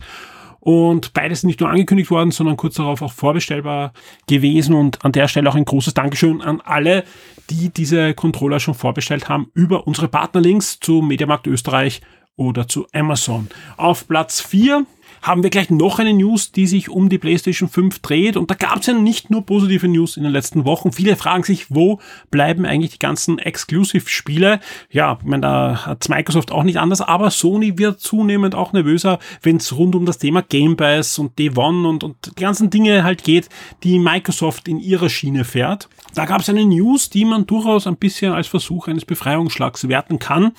Und 0.65 1.11
beides 1.11 1.43
nicht 1.43 1.59
nur 1.59 1.69
angekündigt 1.69 2.09
worden, 2.09 2.31
sondern 2.31 2.55
kurz 2.55 2.75
darauf 2.75 3.01
auch 3.01 3.11
vorbestellbar 3.11 3.91
gewesen. 4.27 4.73
Und 4.75 5.03
an 5.03 5.11
der 5.11 5.27
Stelle 5.27 5.49
auch 5.49 5.55
ein 5.55 5.65
großes 5.65 5.93
Dankeschön 5.93 6.41
an 6.41 6.61
alle, 6.61 7.03
die 7.49 7.67
diese 7.67 8.13
Controller 8.13 8.61
schon 8.61 8.73
vorbestellt 8.73 9.27
haben 9.27 9.51
über 9.53 9.87
unsere 9.87 10.07
Partnerlinks 10.07 10.79
zu 10.79 11.01
Mediamarkt 11.01 11.47
Österreich 11.47 11.99
oder 12.37 12.65
zu 12.69 12.87
Amazon. 12.93 13.49
Auf 13.75 14.07
Platz 14.07 14.39
4 14.39 14.85
haben 15.23 15.41
wir 15.41 15.49
gleich 15.49 15.69
noch 15.69 15.99
eine 15.99 16.13
News, 16.13 16.51
die 16.51 16.67
sich 16.67 16.89
um 16.89 17.07
die 17.07 17.17
PlayStation 17.17 17.69
5 17.69 17.99
dreht. 17.99 18.35
Und 18.35 18.51
da 18.51 18.55
gab 18.55 18.81
es 18.81 18.87
ja 18.87 18.93
nicht 18.93 19.29
nur 19.29 19.45
positive 19.45 19.87
News 19.87 20.17
in 20.17 20.23
den 20.23 20.33
letzten 20.33 20.65
Wochen. 20.65 20.91
Viele 20.91 21.15
fragen 21.15 21.43
sich, 21.43 21.73
wo 21.73 21.99
bleiben 22.29 22.65
eigentlich 22.65 22.91
die 22.91 22.99
ganzen 22.99 23.39
Exclusive-Spiele? 23.39 24.59
Ja, 24.91 25.17
ich 25.21 25.27
meine, 25.27 25.41
da 25.41 25.85
hat 25.85 26.09
Microsoft 26.09 26.51
auch 26.51 26.63
nicht 26.63 26.77
anders, 26.77 26.99
aber 27.01 27.31
Sony 27.31 27.77
wird 27.77 28.01
zunehmend 28.01 28.53
auch 28.53 28.73
nervöser, 28.73 29.17
wenn 29.41 29.57
es 29.57 29.75
rund 29.75 29.95
um 29.95 30.05
das 30.05 30.17
Thema 30.17 30.41
Game 30.41 30.75
Pass 30.75 31.17
und 31.17 31.39
Day 31.39 31.51
One 31.55 31.87
und, 31.87 32.03
und 32.03 32.37
die 32.37 32.41
ganzen 32.41 32.69
Dinge 32.69 33.05
halt 33.05 33.23
geht, 33.23 33.47
die 33.83 33.99
Microsoft 33.99 34.67
in 34.67 34.77
ihrer 34.77 35.09
Schiene 35.09 35.45
fährt. 35.45 35.87
Da 36.15 36.25
gab 36.25 36.41
es 36.41 36.49
eine 36.49 36.65
News, 36.65 37.09
die 37.09 37.23
man 37.23 37.47
durchaus 37.47 37.87
ein 37.87 37.95
bisschen 37.95 38.33
als 38.33 38.47
Versuch 38.47 38.89
eines 38.89 39.05
Befreiungsschlags 39.05 39.87
werten 39.87 40.19
kann. 40.19 40.51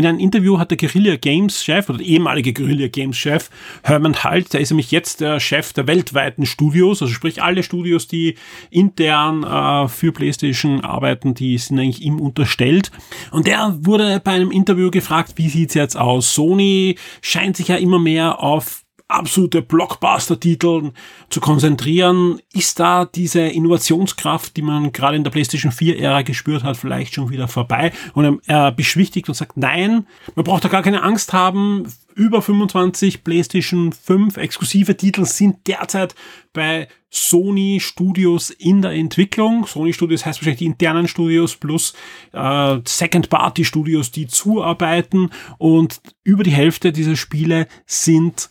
In 0.00 0.06
einem 0.06 0.18
Interview 0.18 0.58
hat 0.58 0.70
der 0.70 0.78
Guerilla 0.78 1.16
Games 1.16 1.62
Chef 1.62 1.90
oder 1.90 1.98
der 1.98 2.06
ehemalige 2.06 2.54
Guerilla 2.54 2.88
Games 2.88 3.18
Chef 3.18 3.50
Herman 3.82 4.24
Halt, 4.24 4.54
der 4.54 4.62
ist 4.62 4.70
nämlich 4.70 4.90
jetzt 4.90 5.20
der 5.20 5.40
Chef 5.40 5.74
der 5.74 5.86
weltweiten 5.86 6.46
Studios, 6.46 7.02
also 7.02 7.12
sprich 7.12 7.42
alle 7.42 7.62
Studios, 7.62 8.08
die 8.08 8.36
intern 8.70 9.42
äh, 9.42 9.88
für 9.88 10.12
PlayStation 10.12 10.80
arbeiten, 10.80 11.34
die 11.34 11.58
sind 11.58 11.78
eigentlich 11.78 12.00
ihm 12.00 12.18
unterstellt. 12.18 12.90
Und 13.30 13.46
der 13.46 13.76
wurde 13.82 14.22
bei 14.24 14.30
einem 14.30 14.50
Interview 14.50 14.90
gefragt, 14.90 15.34
wie 15.36 15.50
sieht's 15.50 15.74
jetzt 15.74 15.98
aus? 15.98 16.34
Sony 16.34 16.96
scheint 17.20 17.58
sich 17.58 17.68
ja 17.68 17.76
immer 17.76 17.98
mehr 17.98 18.42
auf 18.42 18.86
absolute 19.10 19.62
Blockbuster-Titeln 19.62 20.92
zu 21.28 21.40
konzentrieren, 21.40 22.40
ist 22.52 22.80
da 22.80 23.04
diese 23.04 23.40
Innovationskraft, 23.40 24.56
die 24.56 24.62
man 24.62 24.92
gerade 24.92 25.16
in 25.16 25.24
der 25.24 25.30
PlayStation 25.30 25.72
4-Ära 25.72 26.22
gespürt 26.22 26.64
hat, 26.64 26.76
vielleicht 26.76 27.14
schon 27.14 27.30
wieder 27.30 27.48
vorbei? 27.48 27.92
Und 28.14 28.40
er 28.46 28.72
beschwichtigt 28.72 29.28
und 29.28 29.34
sagt, 29.34 29.56
nein, 29.56 30.06
man 30.34 30.44
braucht 30.44 30.64
da 30.64 30.68
gar 30.68 30.82
keine 30.82 31.02
Angst 31.02 31.32
haben. 31.32 31.86
Über 32.14 32.42
25 32.42 33.24
PlayStation 33.24 33.92
5 33.92 34.36
exklusive 34.36 34.96
Titel 34.96 35.24
sind 35.24 35.66
derzeit 35.66 36.14
bei 36.52 36.88
Sony 37.10 37.80
Studios 37.80 38.50
in 38.50 38.82
der 38.82 38.92
Entwicklung. 38.92 39.66
Sony 39.66 39.92
Studios 39.92 40.24
heißt 40.24 40.40
wahrscheinlich 40.40 40.60
die 40.60 40.66
internen 40.66 41.08
Studios 41.08 41.56
plus 41.56 41.92
äh, 42.32 42.78
Second-Party-Studios, 42.84 44.12
die 44.12 44.28
zuarbeiten. 44.28 45.30
Und 45.58 46.00
über 46.22 46.44
die 46.44 46.52
Hälfte 46.52 46.92
dieser 46.92 47.16
Spiele 47.16 47.66
sind 47.86 48.48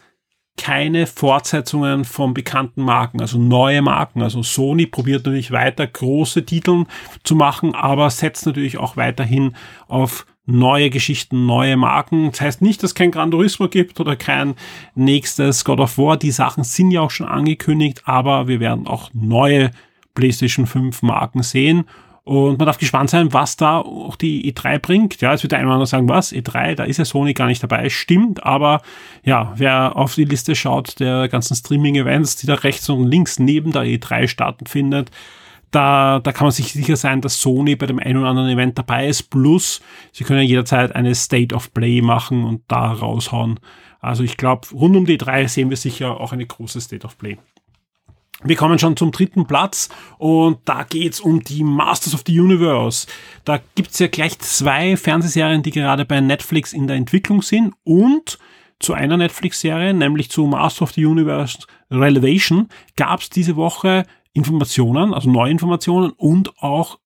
keine 0.59 1.07
Fortsetzungen 1.07 2.03
von 2.03 2.33
bekannten 2.33 2.81
Marken, 2.81 3.21
also 3.21 3.39
neue 3.39 3.81
Marken. 3.81 4.21
Also 4.21 4.43
Sony 4.43 4.85
probiert 4.85 5.25
natürlich 5.25 5.51
weiter 5.51 5.87
große 5.87 6.45
Titel 6.45 6.83
zu 7.23 7.35
machen, 7.35 7.73
aber 7.73 8.09
setzt 8.09 8.45
natürlich 8.45 8.77
auch 8.77 8.97
weiterhin 8.97 9.55
auf 9.87 10.25
neue 10.45 10.89
Geschichten, 10.89 11.45
neue 11.45 11.77
Marken. 11.77 12.31
Das 12.31 12.41
heißt 12.41 12.61
nicht, 12.61 12.83
dass 12.83 12.93
kein 12.93 13.11
Gran 13.11 13.31
Turismo 13.31 13.69
gibt 13.69 14.01
oder 14.01 14.17
kein 14.17 14.55
nächstes 14.95 15.63
God 15.63 15.79
of 15.79 15.97
War. 15.97 16.17
Die 16.17 16.31
Sachen 16.31 16.65
sind 16.65 16.91
ja 16.91 17.01
auch 17.01 17.11
schon 17.11 17.27
angekündigt, 17.27 18.01
aber 18.05 18.49
wir 18.49 18.59
werden 18.59 18.85
auch 18.85 19.11
neue 19.13 19.71
PlayStation 20.13 20.65
5 20.65 21.03
Marken 21.03 21.41
sehen. 21.41 21.85
Und 22.29 22.59
man 22.59 22.67
darf 22.67 22.77
gespannt 22.77 23.09
sein, 23.09 23.33
was 23.33 23.57
da 23.57 23.79
auch 23.79 24.15
die 24.15 24.53
E3 24.53 24.77
bringt. 24.77 25.19
Ja, 25.19 25.31
jetzt 25.31 25.41
wird 25.41 25.51
der 25.51 25.57
eine 25.57 25.67
oder 25.69 25.73
andere 25.73 25.87
sagen, 25.87 26.07
was? 26.07 26.31
E3, 26.31 26.75
da 26.75 26.83
ist 26.83 26.97
ja 26.97 27.05
Sony 27.05 27.33
gar 27.33 27.47
nicht 27.47 27.63
dabei. 27.63 27.89
Stimmt, 27.89 28.43
aber 28.43 28.83
ja, 29.23 29.51
wer 29.55 29.95
auf 29.95 30.13
die 30.13 30.25
Liste 30.25 30.53
schaut 30.53 30.99
der 30.99 31.27
ganzen 31.27 31.55
Streaming-Events, 31.55 32.35
die 32.35 32.45
da 32.45 32.53
rechts 32.53 32.87
und 32.87 33.07
links 33.07 33.39
neben 33.39 33.71
der 33.71 33.81
E3 33.81 34.27
stattfindet, 34.27 35.09
da, 35.71 36.19
da 36.19 36.31
kann 36.31 36.45
man 36.45 36.51
sich 36.51 36.71
sicher 36.71 36.97
sein, 36.97 37.21
dass 37.21 37.41
Sony 37.41 37.75
bei 37.75 37.87
dem 37.87 37.97
einen 37.97 38.19
oder 38.19 38.29
anderen 38.29 38.49
Event 38.49 38.77
dabei 38.77 39.07
ist. 39.07 39.31
Plus, 39.31 39.81
sie 40.11 40.23
können 40.23 40.43
jederzeit 40.43 40.93
eine 40.95 41.15
State 41.15 41.55
of 41.55 41.73
Play 41.73 42.03
machen 42.03 42.43
und 42.43 42.61
da 42.67 42.91
raushauen. 42.91 43.59
Also 44.01 44.23
ich 44.23 44.37
glaube, 44.37 44.67
rund 44.71 44.95
um 44.95 45.07
die 45.07 45.17
E3 45.17 45.47
sehen 45.47 45.71
wir 45.71 45.77
sicher 45.77 46.21
auch 46.21 46.31
eine 46.31 46.45
große 46.45 46.79
State 46.79 47.07
of 47.07 47.17
Play. 47.17 47.39
Wir 48.43 48.55
kommen 48.55 48.79
schon 48.79 48.95
zum 48.95 49.11
dritten 49.11 49.45
Platz 49.45 49.89
und 50.17 50.59
da 50.63 50.83
geht's 50.83 51.19
um 51.19 51.43
die 51.43 51.61
Masters 51.63 52.13
of 52.13 52.23
the 52.25 52.39
Universe. 52.39 53.05
Da 53.43 53.59
gibt's 53.75 53.99
ja 53.99 54.07
gleich 54.07 54.39
zwei 54.39 54.95
Fernsehserien, 54.95 55.61
die 55.61 55.71
gerade 55.71 56.05
bei 56.05 56.21
Netflix 56.21 56.71
in 56.71 56.87
der 56.87 56.95
Entwicklung 56.95 57.41
sind 57.41 57.73
und 57.83 58.39
zu 58.79 58.93
einer 58.93 59.17
Netflix-Serie, 59.17 59.93
nämlich 59.93 60.29
zu 60.29 60.45
Masters 60.45 60.83
of 60.83 60.91
the 60.93 61.05
Universe 61.05 61.59
Relevation, 61.91 62.69
gab's 62.95 63.29
diese 63.29 63.57
Woche 63.57 64.05
Informationen, 64.31 65.13
also 65.13 65.29
neue 65.29 65.51
Informationen 65.51 66.11
und 66.11 66.57
auch 66.59 66.97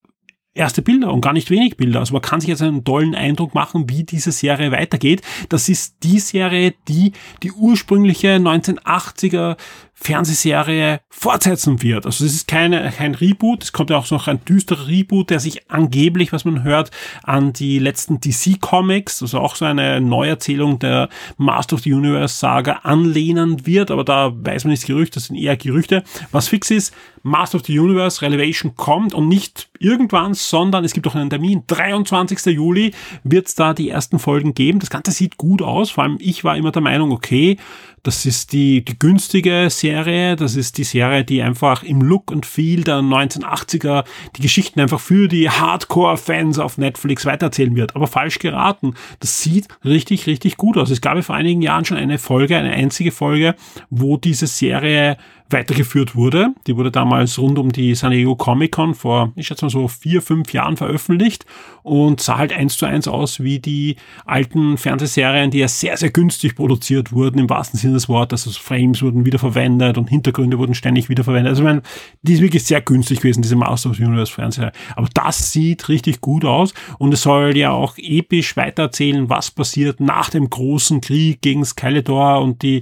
erste 0.53 0.81
Bilder 0.81 1.11
und 1.11 1.21
gar 1.21 1.33
nicht 1.33 1.49
wenig 1.49 1.77
Bilder. 1.77 1.99
Also 1.99 2.13
man 2.13 2.21
kann 2.21 2.39
sich 2.39 2.49
jetzt 2.49 2.61
einen 2.61 2.83
tollen 2.83 3.15
Eindruck 3.15 3.55
machen, 3.55 3.89
wie 3.89 4.03
diese 4.03 4.31
Serie 4.31 4.71
weitergeht. 4.71 5.21
Das 5.49 5.67
ist 5.67 6.03
die 6.03 6.19
Serie, 6.19 6.73
die 6.87 7.13
die 7.41 7.51
ursprüngliche 7.51 8.35
1980er 8.35 9.57
Fernsehserie 10.03 10.99
fortsetzen 11.09 11.81
wird. 11.81 12.05
Also 12.05 12.25
es 12.25 12.33
ist 12.33 12.47
keine, 12.47 12.91
kein 12.91 13.15
Reboot, 13.15 13.63
es 13.63 13.71
kommt 13.71 13.89
ja 13.89 13.97
auch 13.97 14.11
noch 14.11 14.27
ein 14.27 14.43
düsterer 14.43 14.87
Reboot, 14.87 15.29
der 15.29 15.39
sich 15.39 15.71
angeblich, 15.71 16.33
was 16.33 16.43
man 16.43 16.63
hört, 16.63 16.91
an 17.23 17.53
die 17.53 17.79
letzten 17.79 18.19
DC 18.19 18.59
Comics, 18.59 19.21
also 19.21 19.39
auch 19.39 19.55
so 19.55 19.63
eine 19.63 20.01
Neuerzählung 20.01 20.77
der 20.79 21.07
Master 21.37 21.77
of 21.77 21.83
the 21.83 21.93
Universe 21.93 22.37
Saga 22.37 22.81
anlehnen 22.83 23.65
wird, 23.65 23.91
aber 23.91 24.03
da 24.03 24.33
weiß 24.35 24.65
man 24.65 24.71
nicht 24.71 24.85
Gerüchte, 24.85 25.15
das 25.15 25.27
sind 25.27 25.37
eher 25.37 25.55
Gerüchte. 25.55 26.03
Was 26.31 26.49
fix 26.49 26.69
ist, 26.69 26.93
Master 27.21 27.57
of 27.57 27.65
the 27.65 27.79
Universe 27.79 28.21
Relevation 28.21 28.75
kommt 28.75 29.13
und 29.13 29.29
nicht 29.29 29.69
irgendwann, 29.79 30.33
sondern 30.33 30.83
es 30.83 30.91
gibt 30.91 31.07
auch 31.07 31.15
einen 31.15 31.29
Termin. 31.29 31.63
23. 31.67 32.53
Juli 32.53 32.93
wird 33.23 33.47
es 33.47 33.55
da 33.55 33.73
die 33.73 33.89
ersten 33.89 34.19
Folgen 34.19 34.53
geben. 34.53 34.79
Das 34.79 34.89
Ganze 34.89 35.11
sieht 35.11 35.37
gut 35.37 35.61
aus. 35.61 35.91
Vor 35.91 36.03
allem 36.03 36.17
ich 36.19 36.43
war 36.43 36.57
immer 36.57 36.71
der 36.73 36.81
Meinung, 36.81 37.13
okay, 37.13 37.57
das 38.03 38.25
ist 38.25 38.51
die, 38.51 38.83
die 38.83 38.99
günstige 38.99 39.69
Serie. 39.69 39.92
Das 39.93 40.55
ist 40.55 40.77
die 40.77 40.83
Serie, 40.83 41.23
die 41.23 41.41
einfach 41.41 41.83
im 41.83 42.01
Look 42.01 42.31
und 42.31 42.45
Feel 42.45 42.83
der 42.83 42.97
1980er 42.97 44.03
die 44.35 44.41
Geschichten 44.41 44.79
einfach 44.79 44.99
für 44.99 45.27
die 45.27 45.49
Hardcore-Fans 45.49 46.57
auf 46.59 46.77
Netflix 46.77 47.25
weitererzählen 47.25 47.75
wird. 47.75 47.95
Aber 47.95 48.07
falsch 48.07 48.39
geraten. 48.39 48.95
Das 49.19 49.41
sieht 49.41 49.67
richtig, 49.85 50.25
richtig 50.25 50.57
gut 50.57 50.77
aus. 50.77 50.89
Es 50.89 51.01
gab 51.01 51.15
ja 51.15 51.21
vor 51.21 51.35
einigen 51.35 51.61
Jahren 51.61 51.85
schon 51.85 51.97
eine 51.97 52.17
Folge, 52.17 52.57
eine 52.57 52.71
einzige 52.71 53.11
Folge, 53.11 53.55
wo 53.89 54.17
diese 54.17 54.47
Serie 54.47 55.17
weitergeführt 55.53 56.15
wurde. 56.15 56.53
Die 56.67 56.75
wurde 56.75 56.91
damals 56.91 57.39
rund 57.39 57.57
um 57.57 57.71
die 57.71 57.95
San 57.95 58.11
Diego 58.11 58.35
Comic 58.35 58.73
Con 58.73 58.95
vor, 58.95 59.31
ich 59.35 59.47
schätze 59.47 59.65
mal 59.65 59.69
so 59.69 59.87
vier, 59.87 60.21
fünf 60.21 60.51
Jahren 60.51 60.75
veröffentlicht 60.75 61.45
und 61.83 62.19
sah 62.21 62.37
halt 62.37 62.53
eins 62.53 62.77
zu 62.77 62.85
eins 62.85 63.07
aus 63.07 63.41
wie 63.41 63.59
die 63.59 63.97
alten 64.25 64.77
Fernsehserien, 64.77 65.51
die 65.51 65.59
ja 65.59 65.67
sehr, 65.67 65.95
sehr 65.97 66.09
günstig 66.09 66.55
produziert 66.55 67.11
wurden, 67.11 67.39
im 67.39 67.49
wahrsten 67.49 67.79
Sinne 67.79 67.93
des 67.93 68.09
Wortes. 68.09 68.47
Also 68.47 68.59
Frames 68.59 69.01
wurden 69.01 69.25
wiederverwendet 69.25 69.97
und 69.97 70.09
Hintergründe 70.09 70.57
wurden 70.57 70.73
ständig 70.73 71.09
wiederverwendet. 71.09 71.51
Also 71.51 71.61
ich 71.61 71.67
meine, 71.67 71.81
die 72.21 72.33
ist 72.33 72.41
wirklich 72.41 72.63
sehr 72.63 72.81
günstig 72.81 73.19
gewesen, 73.19 73.41
diese 73.41 73.55
Master 73.55 73.91
of 73.91 73.99
Universe 73.99 74.31
Fernseher. 74.31 74.71
Aber 74.95 75.07
das 75.13 75.51
sieht 75.51 75.89
richtig 75.89 76.21
gut 76.21 76.45
aus 76.45 76.73
und 76.97 77.13
es 77.13 77.21
soll 77.21 77.55
ja 77.55 77.71
auch 77.71 77.97
episch 77.97 78.57
weitererzählen, 78.57 79.29
was 79.29 79.51
passiert 79.51 79.99
nach 79.99 80.29
dem 80.29 80.49
großen 80.49 81.01
Krieg 81.01 81.41
gegen 81.41 81.63
Skeletor 81.65 82.41
und 82.41 82.61
die, 82.63 82.81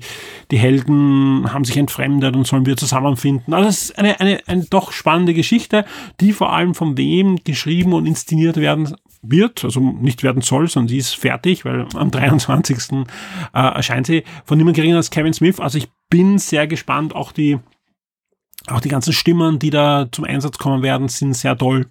die 0.52 0.58
Helden 0.58 1.52
haben 1.54 1.66
sich 1.66 1.78
entfremdet 1.78 2.36
und 2.36 2.48
sollen 2.48 2.61
sollen 2.62 2.66
wir 2.66 2.78
zusammenfinden. 2.78 3.54
Also 3.54 3.70
es 3.70 3.82
ist 3.84 3.98
eine, 3.98 4.20
eine, 4.20 4.40
eine 4.48 4.66
doch 4.66 4.92
spannende 4.92 5.34
Geschichte, 5.34 5.86
die 6.20 6.34
vor 6.34 6.54
allem 6.54 6.76
von 6.76 6.98
wem 6.98 7.38
geschrieben 7.44 7.94
und 7.94 8.06
inszeniert 8.06 8.58
werden 8.58 8.96
wird, 9.24 9.64
also 9.64 9.80
nicht 9.80 10.24
werden 10.24 10.42
soll, 10.42 10.68
sondern 10.68 10.90
sie 10.90 10.98
ist 10.98 11.16
fertig, 11.16 11.66
weil 11.66 11.88
am 11.96 12.12
23. 12.12 12.78
Äh, 12.92 13.04
erscheint 13.54 14.08
sie 14.08 14.24
von 14.46 14.58
niemand 14.58 14.76
geringer 14.76 14.98
als 14.98 15.12
Kevin 15.12 15.34
Smith. 15.34 15.60
Also 15.60 15.78
ich 15.78 15.90
bin 16.10 16.38
sehr 16.38 16.68
gespannt, 16.68 17.16
auch 17.16 17.32
die 17.32 17.60
auch 18.68 18.80
die 18.80 18.90
ganzen 18.90 19.12
Stimmen, 19.12 19.58
die 19.58 19.72
da 19.72 20.08
zum 20.12 20.24
Einsatz 20.24 20.60
kommen 20.60 20.84
werden, 20.84 21.08
sind 21.08 21.34
sehr 21.34 21.58
toll. 21.58 21.88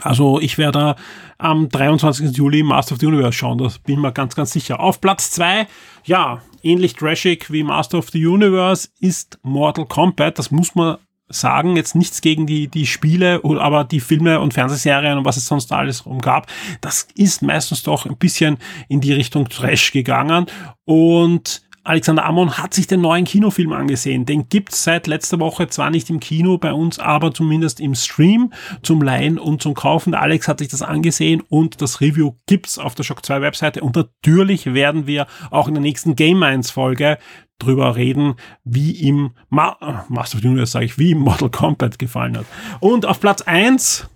Also 0.00 0.40
ich 0.40 0.58
werde 0.58 0.96
am 1.38 1.68
23. 1.68 2.36
Juli 2.36 2.62
Master 2.62 2.94
of 2.94 3.00
the 3.00 3.06
Universe 3.06 3.34
schauen, 3.34 3.58
das 3.58 3.78
bin 3.78 3.96
ich 3.96 4.00
mir 4.00 4.12
ganz, 4.12 4.34
ganz 4.34 4.52
sicher. 4.52 4.80
Auf 4.80 5.00
Platz 5.00 5.30
zwei, 5.30 5.66
ja, 6.04 6.40
ähnlich 6.62 6.94
trashig 6.94 7.52
wie 7.52 7.62
Master 7.62 7.98
of 7.98 8.10
the 8.10 8.26
Universe 8.26 8.88
ist 9.00 9.38
Mortal 9.42 9.86
Kombat. 9.86 10.38
Das 10.38 10.50
muss 10.50 10.74
man 10.74 10.96
sagen, 11.28 11.76
jetzt 11.76 11.94
nichts 11.94 12.20
gegen 12.20 12.46
die, 12.46 12.68
die 12.68 12.86
Spiele, 12.86 13.40
aber 13.42 13.84
die 13.84 14.00
Filme 14.00 14.40
und 14.40 14.54
Fernsehserien 14.54 15.18
und 15.18 15.24
was 15.24 15.36
es 15.36 15.46
sonst 15.46 15.72
alles 15.72 16.02
umgab, 16.02 16.46
das 16.80 17.08
ist 17.14 17.42
meistens 17.42 17.82
doch 17.82 18.06
ein 18.06 18.16
bisschen 18.16 18.58
in 18.88 19.00
die 19.00 19.12
Richtung 19.12 19.48
Trash 19.48 19.92
gegangen 19.92 20.46
und 20.84 21.62
Alexander 21.84 22.24
Amon 22.24 22.58
hat 22.58 22.74
sich 22.74 22.86
den 22.86 23.00
neuen 23.00 23.24
Kinofilm 23.24 23.72
angesehen. 23.72 24.24
Den 24.24 24.48
gibt's 24.48 24.84
seit 24.84 25.08
letzter 25.08 25.40
Woche 25.40 25.66
zwar 25.68 25.90
nicht 25.90 26.10
im 26.10 26.20
Kino 26.20 26.56
bei 26.56 26.72
uns, 26.72 27.00
aber 27.00 27.34
zumindest 27.34 27.80
im 27.80 27.96
Stream 27.96 28.52
zum 28.82 29.02
Leihen 29.02 29.38
und 29.38 29.62
zum 29.62 29.74
Kaufen. 29.74 30.12
Der 30.12 30.22
Alex 30.22 30.46
hat 30.46 30.60
sich 30.60 30.68
das 30.68 30.82
angesehen 30.82 31.42
und 31.48 31.82
das 31.82 32.00
Review 32.00 32.34
gibt's 32.46 32.78
auf 32.78 32.94
der 32.94 33.02
Shock 33.02 33.26
2 33.26 33.40
Webseite. 33.40 33.80
Und 33.80 33.96
natürlich 33.96 34.74
werden 34.74 35.08
wir 35.08 35.26
auch 35.50 35.66
in 35.66 35.74
der 35.74 35.82
nächsten 35.82 36.14
Game 36.14 36.38
Minds 36.38 36.70
Folge 36.70 37.18
drüber 37.58 37.96
reden, 37.96 38.34
wie 38.64 38.92
ihm 38.92 39.32
Ma 39.48 40.04
Master 40.08 40.36
of 40.36 40.42
the 40.42 40.48
Universe, 40.48 40.72
sage 40.72 40.84
ich, 40.84 40.98
wie 40.98 41.10
ihm 41.10 41.18
Mortal 41.18 41.50
Kombat 41.50 41.98
gefallen 41.98 42.36
hat. 42.36 42.46
Und 42.78 43.06
auf 43.06 43.20
Platz 43.20 43.42
eins 43.42 44.08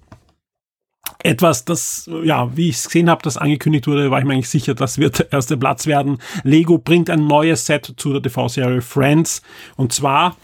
etwas, 1.22 1.64
das, 1.64 2.08
ja, 2.24 2.56
wie 2.56 2.68
ich 2.68 2.76
es 2.76 2.86
gesehen 2.86 3.10
habe, 3.10 3.22
das 3.22 3.36
angekündigt 3.36 3.86
wurde, 3.86 4.10
war 4.10 4.18
ich 4.18 4.24
mir 4.24 4.34
eigentlich 4.34 4.48
sicher, 4.48 4.74
das 4.74 4.98
wird 4.98 5.18
der 5.18 5.32
erste 5.32 5.56
Platz 5.56 5.86
werden. 5.86 6.18
Lego 6.42 6.78
bringt 6.78 7.10
ein 7.10 7.26
neues 7.26 7.66
Set 7.66 7.94
zu 7.96 8.12
der 8.12 8.22
TV-Serie 8.22 8.82
Friends. 8.82 9.42
Und 9.76 9.92
zwar 9.92 10.36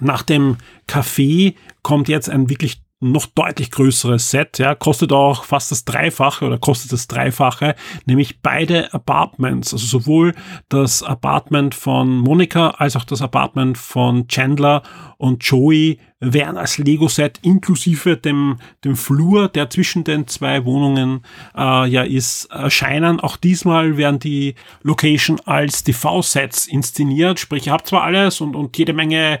nach 0.00 0.22
dem 0.22 0.56
Café 0.88 1.54
kommt 1.82 2.08
jetzt 2.08 2.28
ein 2.28 2.50
wirklich 2.50 2.82
noch 3.00 3.26
deutlich 3.26 3.70
größeres 3.70 4.30
Set, 4.30 4.58
ja, 4.58 4.74
kostet 4.74 5.12
auch 5.12 5.44
fast 5.44 5.70
das 5.70 5.84
Dreifache 5.84 6.46
oder 6.46 6.58
kostet 6.58 6.92
das 6.92 7.06
Dreifache, 7.06 7.74
nämlich 8.06 8.40
beide 8.40 8.92
Apartments, 8.94 9.74
also 9.74 9.86
sowohl 9.86 10.34
das 10.70 11.02
Apartment 11.02 11.74
von 11.74 12.18
Monika 12.18 12.70
als 12.70 12.96
auch 12.96 13.04
das 13.04 13.20
Apartment 13.20 13.76
von 13.76 14.28
Chandler 14.28 14.82
und 15.18 15.44
Joey 15.44 15.98
werden 16.20 16.56
als 16.56 16.78
Lego-Set 16.78 17.40
inklusive 17.42 18.16
dem, 18.16 18.58
dem 18.84 18.96
Flur, 18.96 19.48
der 19.48 19.68
zwischen 19.68 20.02
den 20.02 20.26
zwei 20.26 20.64
Wohnungen 20.64 21.22
äh, 21.54 21.86
ja 21.88 22.02
ist, 22.02 22.46
erscheinen. 22.46 23.20
Auch 23.20 23.36
diesmal 23.36 23.98
werden 23.98 24.18
die 24.18 24.54
Location 24.82 25.38
als 25.44 25.84
TV-Sets 25.84 26.66
inszeniert, 26.66 27.38
sprich, 27.38 27.66
ihr 27.66 27.74
habt 27.74 27.88
zwar 27.88 28.04
alles 28.04 28.40
und, 28.40 28.56
und 28.56 28.78
jede 28.78 28.94
Menge 28.94 29.38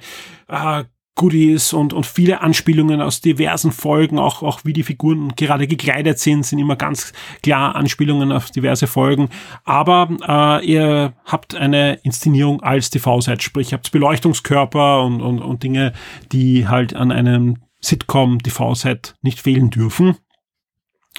äh, 0.48 0.84
Goodies 1.16 1.72
und, 1.72 1.92
und 1.92 2.06
viele 2.06 2.42
Anspielungen 2.42 3.00
aus 3.00 3.20
diversen 3.20 3.72
Folgen, 3.72 4.18
auch, 4.18 4.42
auch 4.42 4.60
wie 4.64 4.72
die 4.74 4.82
Figuren 4.82 5.32
gerade 5.34 5.66
gekleidet 5.66 6.18
sind, 6.18 6.44
sind 6.44 6.58
immer 6.58 6.76
ganz 6.76 7.12
klar 7.42 7.74
Anspielungen 7.74 8.30
auf 8.30 8.50
diverse 8.50 8.86
Folgen. 8.86 9.30
Aber 9.64 10.08
äh, 10.60 10.64
ihr 10.64 11.14
habt 11.24 11.54
eine 11.54 11.94
Inszenierung 12.02 12.62
als 12.62 12.90
TV-Set, 12.90 13.42
sprich, 13.42 13.72
ihr 13.72 13.78
habt 13.78 13.90
Beleuchtungskörper 13.90 15.02
und, 15.02 15.22
und, 15.22 15.40
und 15.40 15.62
Dinge, 15.62 15.92
die 16.32 16.68
halt 16.68 16.94
an 16.94 17.10
einem 17.10 17.56
Sitcom-TV-Set 17.80 19.14
nicht 19.22 19.40
fehlen 19.40 19.70
dürfen. 19.70 20.16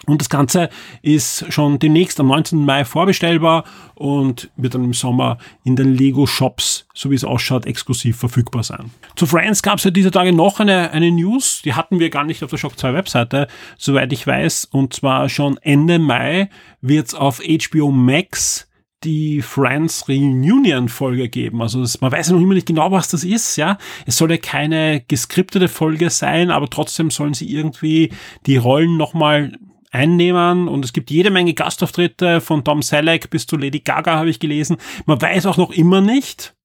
Und 0.06 0.22
das 0.22 0.30
Ganze 0.30 0.70
ist 1.01 1.51
schon 1.51 1.80
demnächst 1.80 2.20
am 2.20 2.27
19. 2.27 2.63
Mai 2.63 2.86
vorbestellbar 2.86 3.66
und 3.96 4.50
wird 4.56 4.75
dann 4.75 4.84
im 4.84 4.94
Sommer 4.94 5.38
in 5.63 5.75
den 5.75 5.96
Lego 5.96 6.27
Shops, 6.27 6.88
so 6.94 7.10
wie 7.12 7.16
es 7.16 7.24
ausschaut, 7.24 7.66
exklusiv 7.66 8.18
verfügbar 8.18 8.63
sein. 8.63 8.92
Zu 9.16 9.25
Friends 9.25 9.62
gab 9.63 9.80
es 9.80 9.84
ja 9.84 9.92
dieser 9.92 10.12
Tage 10.12 10.34
noch 10.34 10.60
eine, 10.60 10.92
eine 10.92 11.12
News, 11.12 11.62
die 11.63 11.74
hatten 11.74 12.00
wir 12.00 12.10
gar 12.10 12.24
nicht 12.24 12.44
auf 12.44 12.50
der 12.50 12.58
Shock 12.58 12.77
2 12.77 12.94
Webseite, 12.94 13.48
soweit 13.77 14.13
ich 14.13 14.25
weiß. 14.25 14.66
Und 14.66 14.94
zwar 14.94 15.30
schon 15.30 15.58
Ende 15.58 16.00
Mai 16.00 16.50
wird 16.82 17.08
es 17.08 17.13
auf 17.13 17.42
HBO 17.42 17.92
Max 17.92 18.68
die 19.04 19.42
Friends 19.42 20.08
Reunion 20.10 20.89
Folge 20.89 21.30
geben. 21.30 21.62
Also 21.62 21.82
das, 21.82 22.01
man 22.01 22.12
weiß 22.12 22.30
ja 22.30 22.34
noch 22.34 22.42
immer 22.42 22.56
nicht 22.56 22.68
genau, 22.68 22.92
was 22.92 23.10
das 23.10 23.24
ist, 23.24 23.56
ja. 23.56 23.77
Es 24.06 24.18
soll 24.18 24.32
ja 24.32 24.38
keine 24.38 25.04
geskriptete 25.08 25.68
Folge 25.68 26.10
sein, 26.10 26.50
aber 26.50 26.68
trotzdem 26.70 27.12
sollen 27.12 27.34
sie 27.34 27.51
irgendwie 27.51 28.12
die 28.46 28.58
Rollen 28.58 28.98
nochmal 28.98 29.54
einnehmen 29.98 30.68
und 30.68 30.86
es 30.86 30.94
gibt 30.94 31.10
jede 31.10 31.32
Menge 31.32 31.54
Gastauftritte 31.54 32.39
von 32.39 32.63
Tom 32.63 32.82
Selleck 32.82 33.30
bis 33.30 33.48
zu 33.48 33.58
Lady 33.58 33.80
Gaga 33.80 34.18
habe 34.18 34.30
ich 34.30 34.39
gelesen. 34.39 34.77
Man 35.06 35.22
weiß 35.22 35.46
auch 35.48 35.58
noch 35.58 35.72
immer 35.72 36.01
nicht, 36.01 36.56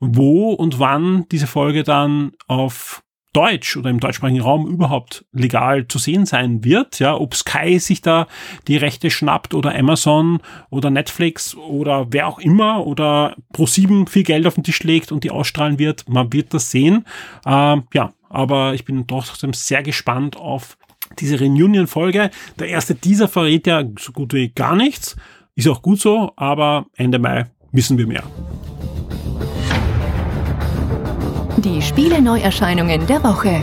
wo 0.00 0.52
und 0.52 0.78
wann 0.78 1.26
diese 1.30 1.46
Folge 1.46 1.84
dann 1.84 2.32
auf 2.48 3.02
Deutsch 3.32 3.78
oder 3.78 3.88
im 3.88 4.00
deutschsprachigen 4.00 4.42
Raum 4.42 4.66
überhaupt 4.66 5.24
legal 5.32 5.88
zu 5.88 5.98
sehen 5.98 6.26
sein 6.26 6.64
wird, 6.64 6.98
ja, 6.98 7.14
ob 7.14 7.34
Sky 7.34 7.78
sich 7.78 8.02
da 8.02 8.26
die 8.68 8.76
Rechte 8.76 9.10
schnappt 9.10 9.54
oder 9.54 9.74
Amazon 9.74 10.40
oder 10.68 10.90
Netflix 10.90 11.54
oder 11.54 12.08
wer 12.10 12.28
auch 12.28 12.38
immer 12.38 12.86
oder 12.86 13.34
Pro7 13.54 14.08
viel 14.08 14.22
Geld 14.22 14.46
auf 14.46 14.54
den 14.54 14.64
Tisch 14.64 14.82
legt 14.82 15.12
und 15.12 15.24
die 15.24 15.30
ausstrahlen 15.30 15.78
wird, 15.78 16.08
man 16.10 16.32
wird 16.32 16.52
das 16.52 16.70
sehen. 16.70 17.06
Ähm, 17.46 17.84
ja, 17.94 18.12
aber 18.28 18.74
ich 18.74 18.84
bin 18.84 19.06
trotzdem 19.06 19.54
sehr 19.54 19.82
gespannt 19.82 20.36
auf 20.36 20.76
diese 21.18 21.38
Reunion-Folge. 21.38 22.30
Der 22.58 22.68
erste 22.68 22.94
Teaser 22.94 23.28
verrät 23.28 23.66
ja 23.66 23.84
so 23.98 24.12
gut 24.12 24.32
wie 24.34 24.48
gar 24.48 24.76
nichts. 24.76 25.16
Ist 25.54 25.68
auch 25.68 25.82
gut 25.82 26.00
so, 26.00 26.32
aber 26.36 26.86
Ende 26.96 27.18
Mai 27.18 27.46
wissen 27.72 27.98
wir 27.98 28.06
mehr. 28.06 28.24
Die 31.58 31.82
Spiele-Neuerscheinungen 31.82 33.06
der 33.06 33.22
Woche. 33.22 33.62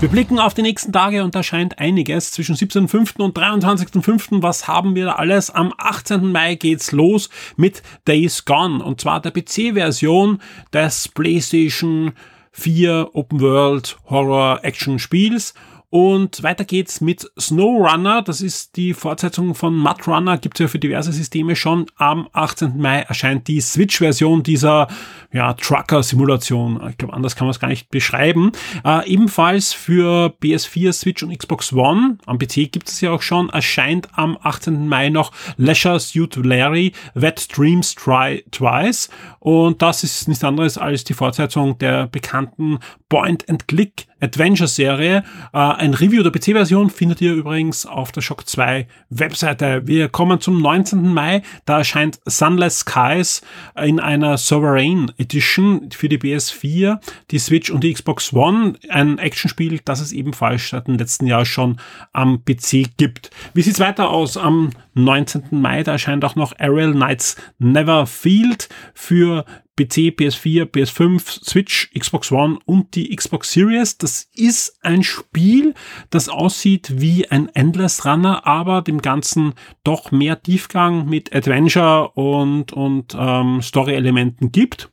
Wir 0.00 0.08
blicken 0.08 0.38
auf 0.38 0.54
die 0.54 0.62
nächsten 0.62 0.92
Tage 0.92 1.24
und 1.24 1.34
da 1.34 1.42
scheint 1.42 1.80
einiges 1.80 2.30
zwischen 2.30 2.54
17.05. 2.54 3.20
und 3.20 3.36
23.05. 3.36 4.42
Was 4.42 4.68
haben 4.68 4.94
wir 4.94 5.06
da 5.06 5.12
alles? 5.14 5.50
Am 5.50 5.74
18. 5.76 6.30
Mai 6.30 6.54
geht's 6.54 6.92
los 6.92 7.28
mit 7.56 7.82
Days 8.06 8.44
Gone 8.44 8.84
und 8.84 9.00
zwar 9.00 9.20
der 9.20 9.32
PC-Version 9.32 10.38
des 10.72 11.08
PlayStation 11.08 12.12
vier 12.52 13.10
Open 13.14 13.40
World 13.40 13.96
Horror 14.04 14.60
Action 14.64 14.98
Spiels 14.98 15.54
und 15.90 16.42
weiter 16.42 16.66
geht's 16.66 17.00
mit 17.00 17.30
SnowRunner. 17.38 18.20
Das 18.20 18.42
ist 18.42 18.76
die 18.76 18.92
Fortsetzung 18.92 19.54
von 19.54 19.74
Mud 19.74 20.06
Runner. 20.06 20.36
Gibt's 20.36 20.60
ja 20.60 20.68
für 20.68 20.78
diverse 20.78 21.12
Systeme 21.12 21.56
schon. 21.56 21.86
Am 21.96 22.28
18. 22.34 22.76
Mai 22.76 23.00
erscheint 23.00 23.48
die 23.48 23.62
Switch-Version 23.62 24.42
dieser 24.42 24.88
ja, 25.32 25.54
Trucker-Simulation. 25.54 26.86
Ich 26.90 26.98
glaube, 26.98 27.14
anders 27.14 27.36
kann 27.36 27.46
man 27.46 27.52
es 27.52 27.60
gar 27.60 27.68
nicht 27.68 27.88
beschreiben. 27.88 28.52
Äh, 28.84 29.08
ebenfalls 29.08 29.72
für 29.72 30.34
PS4, 30.42 30.92
Switch 30.92 31.22
und 31.22 31.36
Xbox 31.36 31.72
One. 31.72 32.18
Am 32.26 32.38
PC 32.38 32.70
gibt 32.70 32.90
es 32.90 33.00
ja 33.00 33.12
auch 33.12 33.22
schon. 33.22 33.48
Erscheint 33.48 34.08
am 34.12 34.36
18. 34.42 34.88
Mai 34.88 35.08
noch 35.08 35.32
Leisure 35.56 36.00
Suit 36.00 36.36
Larry 36.36 36.92
Wet 37.14 37.48
Dreams 37.56 37.94
Try 37.94 38.44
Twice. 38.50 39.08
Und 39.38 39.80
das 39.80 40.04
ist 40.04 40.28
nichts 40.28 40.44
anderes 40.44 40.76
als 40.76 41.04
die 41.04 41.14
Fortsetzung 41.14 41.78
der 41.78 42.08
bekannten 42.08 42.78
Point-and-Click 43.08 44.06
Adventure-Serie. 44.20 45.24
Äh, 45.52 45.58
ein 45.58 45.94
Review 45.94 46.22
der 46.22 46.30
PC-Version 46.30 46.90
findet 46.90 47.20
ihr 47.20 47.34
übrigens 47.34 47.86
auf 47.86 48.12
der 48.12 48.20
Shock 48.20 48.48
2 48.48 48.86
Webseite. 49.10 49.86
Wir 49.86 50.08
kommen 50.08 50.40
zum 50.40 50.60
19. 50.60 51.12
Mai. 51.12 51.42
Da 51.64 51.78
erscheint 51.78 52.20
Sunless 52.26 52.80
Skies 52.80 53.42
in 53.80 54.00
einer 54.00 54.38
Sovereign 54.38 55.12
Edition 55.18 55.90
für 55.90 56.08
die 56.08 56.18
PS4, 56.18 56.98
die 57.30 57.38
Switch 57.38 57.70
und 57.70 57.84
die 57.84 57.92
Xbox 57.92 58.32
One. 58.32 58.74
Ein 58.88 59.18
Actionspiel, 59.18 59.80
das 59.84 60.00
es 60.00 60.12
ebenfalls 60.12 60.68
seit 60.68 60.86
dem 60.86 60.96
letzten 60.96 61.26
Jahr 61.26 61.44
schon 61.44 61.78
am 62.12 62.44
PC 62.44 62.96
gibt. 62.96 63.30
Wie 63.54 63.62
sieht's 63.62 63.80
weiter 63.80 64.10
aus? 64.10 64.36
Am 64.36 64.70
19. 64.94 65.44
Mai, 65.50 65.82
da 65.82 65.92
erscheint 65.92 66.24
auch 66.24 66.36
noch 66.36 66.58
Aerial 66.58 66.92
Knights 66.92 67.36
Neverfield 67.58 68.68
für 68.94 69.44
PC, 69.78 70.12
PS4, 70.18 70.64
PS5, 70.64 71.44
Switch, 71.44 71.90
Xbox 71.96 72.32
One 72.32 72.58
und 72.64 72.96
die 72.96 73.14
Xbox 73.14 73.52
Series. 73.52 73.96
Das 73.96 74.28
ist 74.34 74.76
ein 74.82 75.04
Spiel, 75.04 75.74
das 76.10 76.28
aussieht 76.28 77.00
wie 77.00 77.30
ein 77.30 77.48
Endless 77.54 78.04
Runner, 78.04 78.44
aber 78.46 78.82
dem 78.82 79.00
Ganzen 79.00 79.54
doch 79.84 80.10
mehr 80.10 80.42
Tiefgang 80.42 81.08
mit 81.08 81.34
Adventure 81.34 82.10
und, 82.14 82.72
und 82.72 83.16
ähm, 83.16 83.62
Story-Elementen 83.62 84.50
gibt. 84.50 84.90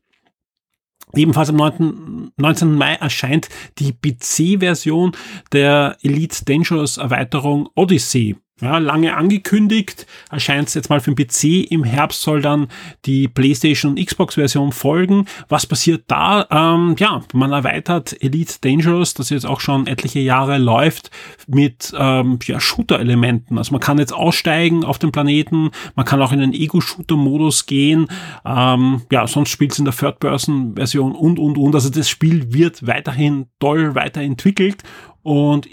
Ebenfalls 1.15 1.49
am 1.49 1.55
9, 1.55 2.31
19. 2.37 2.75
Mai 2.75 2.93
erscheint 2.95 3.49
die 3.79 3.93
PC-Version 3.93 5.13
der 5.51 5.97
Elite 6.03 6.45
Dangerous 6.45 6.97
Erweiterung 6.97 7.69
Odyssey. 7.75 8.35
Ja, 8.61 8.77
lange 8.77 9.17
angekündigt, 9.17 10.07
erscheint 10.31 10.69
es 10.69 10.75
jetzt 10.75 10.89
mal 10.89 11.01
für 11.01 11.13
den 11.13 11.27
PC. 11.27 11.69
Im 11.69 11.83
Herbst 11.83 12.21
soll 12.21 12.41
dann 12.41 12.69
die 13.03 13.27
PlayStation 13.27 13.91
und 13.91 14.05
Xbox-Version 14.05 14.71
folgen. 14.71 15.25
Was 15.49 15.65
passiert 15.65 16.05
da? 16.07 16.47
Ähm, 16.49 16.95
ja, 16.97 17.21
man 17.33 17.51
erweitert 17.51 18.15
Elite 18.23 18.55
Dangerous, 18.61 19.13
das 19.13 19.29
jetzt 19.29 19.45
auch 19.45 19.59
schon 19.59 19.87
etliche 19.87 20.21
Jahre 20.21 20.57
läuft, 20.57 21.11
mit 21.47 21.93
ähm, 21.99 22.39
ja, 22.45 22.61
Shooter-Elementen. 22.61 23.57
Also 23.57 23.73
man 23.73 23.81
kann 23.81 23.97
jetzt 23.97 24.13
aussteigen 24.13 24.85
auf 24.85 24.99
dem 24.99 25.11
Planeten, 25.11 25.71
man 25.95 26.05
kann 26.05 26.21
auch 26.21 26.31
in 26.31 26.39
den 26.39 26.53
Ego-Shooter-Modus 26.53 27.65
gehen. 27.65 28.07
Ähm, 28.45 29.01
ja, 29.11 29.27
sonst 29.27 29.49
spielt 29.49 29.73
es 29.73 29.79
in 29.79 29.85
der 29.85 29.93
Third-Person-Version 29.93 31.11
und, 31.11 31.39
und, 31.39 31.57
und. 31.57 31.75
Also 31.75 31.89
das 31.89 32.07
Spiel 32.07 32.53
wird 32.53 32.87
weiterhin 32.87 33.47
toll 33.59 33.95
weiterentwickelt 33.95 34.83
und 35.23 35.67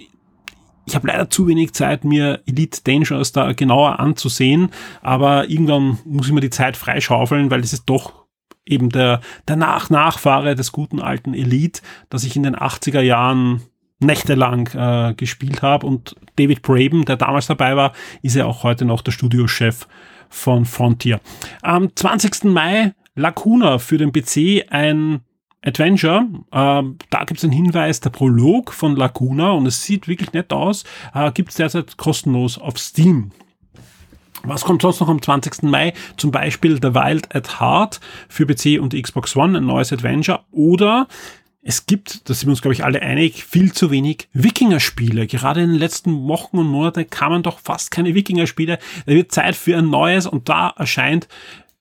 ich 0.87 0.95
habe 0.95 1.09
leider 1.09 1.31
zu 1.31 1.47
wenig 1.47 1.73
Zeit, 1.73 2.05
mir 2.05 2.41
Elite 2.47 2.81
Dangerous 2.85 3.33
da 3.33 3.53
genauer 3.53 4.01
anzusehen, 4.01 4.71
aber 5.01 5.49
irgendwann 5.49 5.99
muss 6.05 6.27
ich 6.27 6.33
mir 6.33 6.41
die 6.41 6.51
Zeit 6.51 6.77
freischaufeln, 6.77 7.51
weil 7.51 7.61
das 7.61 7.73
ist 7.73 7.85
doch 7.87 8.23
eben 8.65 8.91
der, 8.91 9.21
der 9.49 9.57
Nach-Nachfahre 9.57 10.55
des 10.55 10.73
guten 10.73 11.01
alten 11.01 11.35
Elite, 11.35 11.83
das 12.11 12.25
ich 12.25 12.37
in 12.37 12.43
den 12.43 12.57
80er 12.57 13.01
Jahren 13.01 13.63
nächtelang 13.99 14.69
äh, 14.75 15.15
gespielt 15.15 15.63
habe 15.63 15.87
und 15.87 16.17
David 16.37 16.63
Braben, 16.63 17.05
der 17.05 17.17
damals 17.17 17.47
dabei 17.47 17.77
war, 17.77 17.93
ist 18.23 18.37
ja 18.37 18.47
auch 18.47 18.65
heute 18.65 18.85
noch 18.85 19.03
der 19.03 19.13
Studiochef 19.13 19.87
von 20.29 20.65
Frontier. 20.65 21.21
Am 21.63 21.95
20. 21.95 22.45
Mai 22.45 22.95
Lacuna 23.15 23.79
für 23.79 23.99
den 23.99 24.13
PC 24.13 24.67
ein 24.71 25.21
Adventure, 25.65 26.27
äh, 26.51 26.83
da 27.11 27.25
gibt 27.25 27.39
es 27.39 27.45
einen 27.45 27.53
Hinweis, 27.53 28.01
der 28.01 28.11
Prolog 28.11 28.73
von 28.73 28.97
Lacuna 28.97 29.53
und 29.53 29.67
es 29.67 29.85
sieht 29.85 30.09
wirklich 30.09 30.33
nett 30.33 30.53
aus, 30.53 30.85
äh, 31.15 31.31
gibt 31.33 31.51
es 31.51 31.57
derzeit 31.57 31.97
kostenlos 31.97 32.59
auf 32.59 32.79
Steam. 32.79 33.31
Was 34.45 34.65
kommt 34.65 34.83
sonst 34.83 35.01
noch 35.01 35.09
am 35.09 35.23
20. 35.23 35.71
Mai? 35.71 35.93
Zum 36.17 36.33
Beispiel 36.33 36.81
The 36.83 36.95
Wild 36.95 37.35
at 37.35 37.61
Heart 37.61 38.01
für 38.29 38.45
PC 38.45 38.81
und 38.81 39.01
Xbox 39.01 39.37
One, 39.37 39.57
ein 39.57 39.67
neues 39.67 39.93
Adventure. 39.93 40.41
Oder 40.51 41.07
es 41.63 41.87
gibt, 41.87 42.29
da 42.29 42.35
sind 42.35 42.49
wir 42.49 42.51
uns, 42.51 42.61
glaube 42.61 42.75
ich, 42.75 42.85
alle 42.85 43.03
einig, 43.03 43.45
viel 43.45 43.73
zu 43.73 43.93
wenig 43.93 44.29
Wikinger-Spiele. 44.33 45.29
Gerade 45.29 45.63
in 45.63 45.71
den 45.71 45.79
letzten 45.79 46.27
Wochen 46.27 46.59
und 46.59 46.67
Monaten 46.67 47.09
kamen 47.09 47.45
doch 47.45 47.61
fast 47.61 47.93
keine 47.93 48.17
Wikinger-Spiele. 48.17 48.81
Da 49.07 49.13
wird 49.13 49.31
Zeit 49.31 49.55
für 49.55 49.79
ein 49.79 49.89
neues 49.89 50.27
und 50.27 50.49
da 50.49 50.75
erscheint 50.77 51.29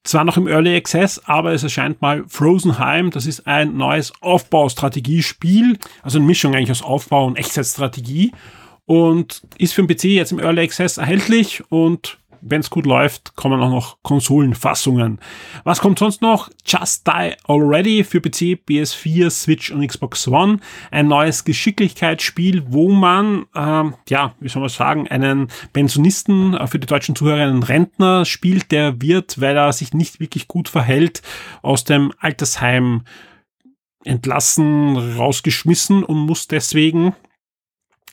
zwar 0.03 0.23
noch 0.23 0.37
im 0.37 0.47
Early 0.47 0.75
Access, 0.75 1.19
aber 1.25 1.53
es 1.53 1.63
erscheint 1.63 2.01
mal 2.01 2.23
Frozenheim. 2.27 3.11
Das 3.11 3.25
ist 3.25 3.45
ein 3.47 3.77
neues 3.77 4.13
Aufbaustrategiespiel, 4.21 5.77
also 6.01 6.17
eine 6.17 6.27
Mischung 6.27 6.55
eigentlich 6.55 6.71
aus 6.71 6.83
Aufbau 6.83 7.25
und 7.25 7.37
Echtzeitstrategie 7.37 8.31
und 8.85 9.41
ist 9.57 9.73
für 9.73 9.83
den 9.83 9.95
PC 9.95 10.05
jetzt 10.05 10.31
im 10.31 10.39
Early 10.39 10.61
Access 10.63 10.97
erhältlich 10.97 11.63
und 11.69 12.17
wenn 12.41 12.61
es 12.61 12.69
gut 12.69 12.85
läuft, 12.85 13.35
kommen 13.35 13.61
auch 13.61 13.69
noch 13.69 13.97
Konsolenfassungen. 14.03 15.19
Was 15.63 15.79
kommt 15.79 15.99
sonst 15.99 16.21
noch? 16.21 16.49
Just 16.65 17.07
Die 17.07 17.33
Already 17.47 18.03
für 18.03 18.19
PC, 18.19 18.59
PS4, 18.67 19.29
Switch 19.29 19.71
und 19.71 19.85
Xbox 19.85 20.27
One. 20.27 20.59
Ein 20.89 21.07
neues 21.07 21.43
Geschicklichkeitsspiel, 21.43 22.63
wo 22.67 22.89
man, 22.89 23.45
ähm, 23.55 23.95
ja, 24.09 24.35
wie 24.39 24.49
soll 24.49 24.61
man 24.61 24.69
sagen, 24.69 25.07
einen 25.07 25.47
Pensionisten, 25.73 26.55
äh, 26.55 26.67
für 26.67 26.79
die 26.79 26.87
deutschen 26.87 27.15
Zuhörer 27.15 27.43
einen 27.43 27.63
Rentner 27.63 28.25
spielt, 28.25 28.71
der 28.71 29.01
wird, 29.01 29.39
weil 29.39 29.55
er 29.55 29.73
sich 29.73 29.93
nicht 29.93 30.19
wirklich 30.19 30.47
gut 30.47 30.69
verhält, 30.69 31.21
aus 31.61 31.83
dem 31.83 32.11
Altersheim 32.19 33.03
entlassen, 34.03 34.97
rausgeschmissen 34.97 36.03
und 36.03 36.17
muss 36.17 36.47
deswegen 36.47 37.15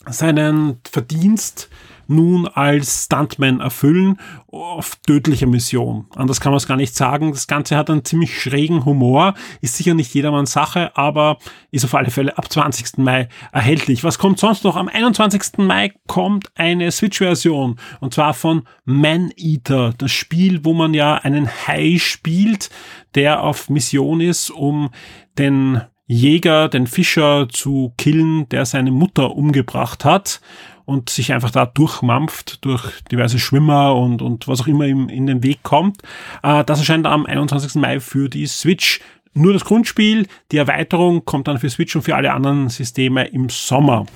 seinen 0.06 0.80
Verdienst 0.88 1.68
nun 2.08 2.48
als 2.48 3.04
Stuntman 3.04 3.60
erfüllen 3.60 4.18
auf 4.48 4.96
tödlicher 5.06 5.46
Mission. 5.46 6.06
Anders 6.16 6.40
kann 6.40 6.52
man 6.52 6.56
es 6.56 6.66
gar 6.66 6.76
nicht 6.76 6.96
sagen. 6.96 7.32
Das 7.32 7.46
Ganze 7.46 7.76
hat 7.76 7.90
einen 7.90 8.04
ziemlich 8.04 8.40
schrägen 8.40 8.84
Humor, 8.84 9.34
ist 9.60 9.76
sicher 9.76 9.94
nicht 9.94 10.14
jedermanns 10.14 10.52
Sache, 10.52 10.96
aber 10.96 11.38
ist 11.70 11.84
auf 11.84 11.94
alle 11.94 12.10
Fälle 12.10 12.36
ab 12.36 12.50
20. 12.50 12.98
Mai 12.98 13.28
erhältlich. 13.52 14.04
Was 14.04 14.18
kommt 14.18 14.38
sonst 14.38 14.64
noch? 14.64 14.76
Am 14.76 14.88
21. 14.88 15.58
Mai 15.58 15.92
kommt 16.06 16.50
eine 16.56 16.90
Switch-Version 16.90 17.76
und 18.00 18.14
zwar 18.14 18.32
von 18.32 18.62
Man 18.84 19.30
Eater, 19.36 19.92
das 19.96 20.10
Spiel, 20.10 20.64
wo 20.64 20.72
man 20.72 20.94
ja 20.94 21.16
einen 21.16 21.48
Hai 21.48 21.98
spielt, 21.98 22.70
der 23.14 23.42
auf 23.42 23.68
Mission 23.68 24.20
ist, 24.20 24.50
um 24.50 24.90
den 25.36 25.82
Jäger, 26.06 26.68
den 26.70 26.86
Fischer 26.86 27.48
zu 27.50 27.92
killen, 27.98 28.48
der 28.48 28.64
seine 28.64 28.90
Mutter 28.90 29.36
umgebracht 29.36 30.06
hat 30.06 30.40
und 30.88 31.10
sich 31.10 31.34
einfach 31.34 31.50
da 31.50 31.66
durchmampft 31.66 32.64
durch 32.64 33.02
diverse 33.12 33.38
Schwimmer 33.38 33.94
und, 33.94 34.22
und 34.22 34.48
was 34.48 34.62
auch 34.62 34.66
immer 34.66 34.86
ihm 34.86 35.10
in 35.10 35.26
den 35.26 35.42
Weg 35.42 35.62
kommt. 35.62 36.00
Äh, 36.42 36.64
das 36.64 36.78
erscheint 36.78 37.06
am 37.06 37.26
21. 37.26 37.74
Mai 37.74 38.00
für 38.00 38.30
die 38.30 38.46
Switch. 38.46 39.00
Nur 39.34 39.52
das 39.52 39.66
Grundspiel, 39.66 40.26
die 40.50 40.56
Erweiterung 40.56 41.26
kommt 41.26 41.46
dann 41.46 41.58
für 41.58 41.68
Switch 41.68 41.94
und 41.94 42.02
für 42.02 42.16
alle 42.16 42.32
anderen 42.32 42.70
Systeme 42.70 43.26
im 43.26 43.50
Sommer. 43.50 44.06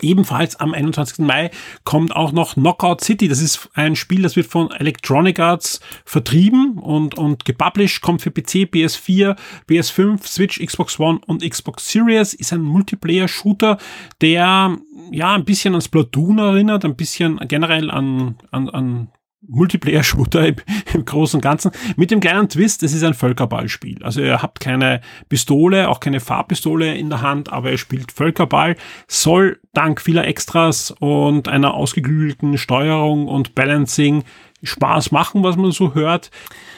Ebenfalls 0.00 0.56
am 0.56 0.74
21. 0.74 1.24
Mai 1.24 1.50
kommt 1.84 2.14
auch 2.14 2.32
noch 2.32 2.54
Knockout 2.54 3.00
City. 3.02 3.28
Das 3.28 3.40
ist 3.40 3.68
ein 3.74 3.96
Spiel, 3.96 4.22
das 4.22 4.36
wird 4.36 4.46
von 4.46 4.70
Electronic 4.70 5.38
Arts 5.38 5.80
vertrieben 6.04 6.78
und, 6.78 7.16
und 7.16 7.44
gepublished, 7.44 8.00
kommt 8.00 8.22
für 8.22 8.30
PC, 8.30 8.68
PS4, 8.72 9.36
PS5, 9.68 10.26
Switch, 10.26 10.60
Xbox 10.64 10.98
One 10.98 11.20
und 11.26 11.48
Xbox 11.48 11.88
Series. 11.88 12.34
Ist 12.34 12.52
ein 12.52 12.62
Multiplayer-Shooter, 12.62 13.78
der 14.20 14.76
ja 15.10 15.34
ein 15.34 15.44
bisschen 15.44 15.74
an 15.74 15.80
Splatoon 15.80 16.38
erinnert, 16.38 16.84
ein 16.84 16.96
bisschen 16.96 17.38
generell 17.48 17.90
an, 17.90 18.36
an, 18.50 18.68
an 18.70 19.08
Multiplayer-Shooter 19.48 20.48
im, 20.48 20.56
im, 20.94 21.04
Großen 21.04 21.38
und 21.38 21.42
Ganzen. 21.42 21.72
Mit 21.96 22.10
dem 22.10 22.20
kleinen 22.20 22.48
Twist, 22.48 22.82
es 22.82 22.92
ist 22.92 23.04
ein 23.04 23.14
Völkerballspiel. 23.14 24.02
Also 24.02 24.20
ihr 24.20 24.42
habt 24.42 24.60
keine 24.60 25.00
Pistole, 25.28 25.88
auch 25.88 26.00
keine 26.00 26.20
Farbpistole 26.20 26.94
in 26.94 27.10
der 27.10 27.22
Hand, 27.22 27.52
aber 27.52 27.70
ihr 27.70 27.78
spielt 27.78 28.12
Völkerball. 28.12 28.76
Soll 29.08 29.60
dank 29.72 30.00
vieler 30.00 30.26
Extras 30.26 30.90
und 30.90 31.48
einer 31.48 31.74
ausgeklügelten 31.74 32.58
Steuerung 32.58 33.28
und 33.28 33.54
Balancing 33.54 34.24
Spaß 34.62 35.10
machen, 35.10 35.42
was 35.42 35.56
man 35.56 35.72
so 35.72 35.94
hört. 35.94 36.30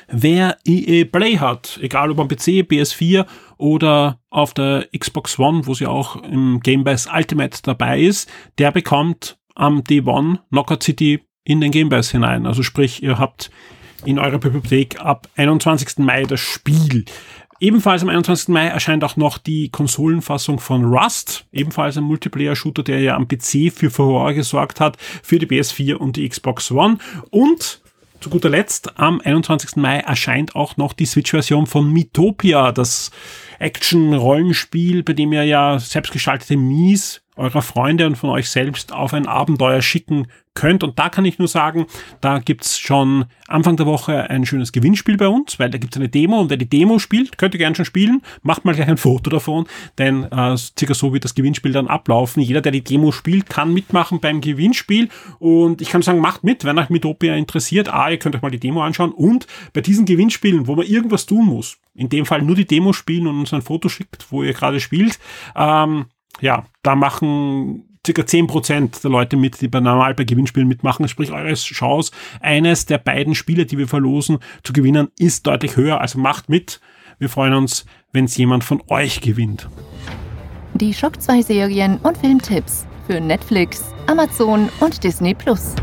Wer 0.09 0.57
EA 0.65 1.05
Play 1.05 1.39
hat, 1.39 1.79
egal 1.83 2.11
ob 2.11 2.21
am 2.21 2.29
PC, 2.29 2.65
PS4 2.65 3.27
oder 3.57 4.21
auf 4.31 4.55
der 4.55 4.89
Xbox 4.97 5.39
One, 5.39 5.67
wo 5.67 5.75
sie 5.75 5.87
auch 5.87 6.23
im 6.23 6.61
Game 6.61 6.85
Pass 6.85 7.09
Ultimate 7.13 7.59
dabei 7.63 8.01
ist, 8.01 8.31
der 8.59 8.73
bekommt 8.73 9.39
am 9.55 9.81
D1 9.81 10.39
Knockout 10.51 10.83
City 10.83 11.21
in 11.45 11.61
den 11.61 11.71
Game 11.71 11.89
Pass 11.89 12.11
hinein. 12.11 12.47
Also 12.47 12.63
sprich, 12.63 13.03
ihr 13.03 13.19
habt 13.19 13.51
in 14.05 14.19
eurer 14.19 14.39
Bibliothek 14.39 15.01
ab 15.01 15.29
21. 15.37 15.99
Mai 15.99 16.25
das 16.25 16.41
Spiel. 16.41 17.05
Ebenfalls 17.61 18.03
am 18.03 18.09
21. 18.09 18.49
Mai 18.49 18.67
erscheint 18.67 19.05
auch 19.05 19.17
noch 19.17 19.39
die 19.39 19.69
Konsolenfassung 19.69 20.59
von 20.59 20.85
Rust, 20.85 21.47
ebenfalls 21.53 21.97
ein 21.97 22.05
Multiplayer-Shooter, 22.05 22.83
der 22.83 23.01
ja 23.01 23.15
am 23.15 23.29
PC 23.29 23.73
für 23.73 23.91
Furore 23.91 24.35
gesorgt 24.35 24.81
hat, 24.81 24.97
für 25.23 25.39
die 25.39 25.47
PS4 25.47 25.95
und 25.95 26.17
die 26.17 26.29
Xbox 26.29 26.71
One. 26.73 26.99
Und 27.31 27.81
zu 28.21 28.29
guter 28.29 28.51
Letzt, 28.51 28.99
am 28.99 29.21
21. 29.21 29.77
Mai 29.77 29.99
erscheint 29.99 30.57
auch 30.57 30.77
noch 30.77 30.95
die 30.95 31.07
Switch-Version 31.07 31.67
von 31.67 31.93
Mitopia, 31.93 32.73
das 32.73 33.11
Action-Rollenspiel, 33.59 35.03
bei 35.03 35.13
dem 35.13 35.33
ihr 35.33 35.45
ja 35.45 35.79
selbstgestaltete 35.79 36.57
Mies 36.57 37.23
eurer 37.37 37.63
Freunde 37.63 38.07
und 38.07 38.17
von 38.17 38.31
euch 38.31 38.49
selbst 38.49 38.93
auf 38.93 39.13
ein 39.13 39.27
Abenteuer 39.27 39.83
schicken 39.83 40.29
könnt. 40.55 40.83
Und 40.83 40.99
da 40.99 41.09
kann 41.09 41.25
ich 41.25 41.39
nur 41.39 41.49
sagen, 41.49 41.87
da 42.21 42.39
gibt's 42.39 42.79
schon 42.79 43.27
Anfang 43.47 43.77
der 43.77 43.87
Woche 43.87 44.31
ein 44.31 44.47
schönes 44.47 44.73
Gewinnspiel 44.73 45.17
bei 45.17 45.29
uns, 45.29 45.59
weil 45.59 45.71
da 45.71 45.79
gibt's 45.79 45.97
eine 45.97 46.09
Demo 46.09 46.41
und 46.41 46.51
wer 46.51 46.57
die 46.57 46.69
Demo 46.69 46.99
spielt, 46.99 47.37
könnt 47.37 47.55
ihr 47.55 47.59
gerne 47.59 47.77
schon 47.77 47.85
spielen. 47.85 48.23
Macht 48.43 48.65
mal 48.65 48.75
gleich 48.75 48.89
ein 48.89 48.97
Foto 48.97 49.31
davon, 49.31 49.67
denn 49.99 50.25
äh, 50.25 50.57
circa 50.57 50.95
so 50.95 51.13
wird 51.13 51.25
das 51.25 51.35
Gewinnspiel 51.35 51.73
dann 51.73 51.89
ablaufen. 51.89 52.43
Jeder, 52.43 52.61
der 52.61 52.73
die 52.73 52.85
Demo 52.85 53.13
spielt, 53.13 53.51
kann 53.51 53.75
mitmachen 53.75 54.21
beim 54.21 54.41
Gewinnspiel 54.41 55.09
und 55.39 55.83
ich 55.83 55.91
kann 55.91 56.03
sagen, 56.03 56.21
macht 56.21 56.45
mit, 56.45 56.65
wenn 56.65 56.79
euch 56.79 56.91
Mitopia 56.91 57.35
interessiert. 57.35 57.93
Ah, 57.93 58.11
ihr 58.11 58.19
könnt 58.19 58.35
euch 58.35 58.43
mal 58.43 58.51
die 58.51 58.61
Demo 58.61 58.83
anschauen 58.83 59.13
und 59.13 59.47
bei 59.73 59.81
diesen 59.81 60.07
Gewinnspielen, 60.07 60.67
wo 60.67 60.77
man 60.77 60.87
irgendwas 60.87 61.27
tun 61.27 61.47
muss, 61.47 61.79
in 61.95 62.09
dem 62.09 62.27
Fall 62.27 62.43
nur 62.43 62.57
die 62.57 62.67
Demo 62.67 62.93
spielen 62.93 63.27
und 63.27 63.41
uns 63.41 63.53
ein 63.53 63.63
Foto 63.63 63.89
schickt, 63.89 64.31
wo 64.31 64.43
ihr 64.43 64.53
gerade 64.53 64.81
spielt, 64.81 65.19
ähm, 65.57 66.07
ja, 66.41 66.67
da 66.83 66.95
machen 66.95 67.94
circa 68.05 68.23
10% 68.23 69.03
der 69.03 69.11
Leute 69.11 69.37
mit, 69.37 69.61
die 69.61 69.69
bei 69.69 69.81
normal 69.81 70.15
bei 70.15 70.25
Gewinnspielen 70.25 70.69
mitmachen. 70.69 71.09
Sprich, 71.09 71.33
eure 71.33 71.55
Chance, 71.55 72.13
eines 72.41 72.87
der 72.87 72.99
beiden 72.99 73.35
Spiele, 73.35 73.67
die 73.67 73.79
wir 73.79 73.89
verlosen, 73.89 74.39
zu 74.63 74.73
gewinnen, 74.73 75.09
ist 75.19 75.47
deutlich 75.47 75.77
höher. 75.77 76.01
Also 76.01 76.19
macht 76.19 76.49
mit. 76.49 76.81
Wir 77.19 77.29
freuen 77.29 77.55
uns, 77.55 77.87
wenn 78.13 78.27
es 78.27 78.37
jemand 78.37 78.65
von 78.65 78.83
euch 78.89 79.21
gewinnt. 79.21 79.69
Die 80.75 80.93
Schock 80.93 81.21
2 81.21 81.43
Serien 81.43 81.99
und 81.99 82.19
Filmtipps 82.19 82.87
für 83.07 83.21
Netflix, 83.21 83.85
Amazon 84.07 84.69
und 84.81 85.05
Disney 85.05 85.35
Plus. 85.35 85.75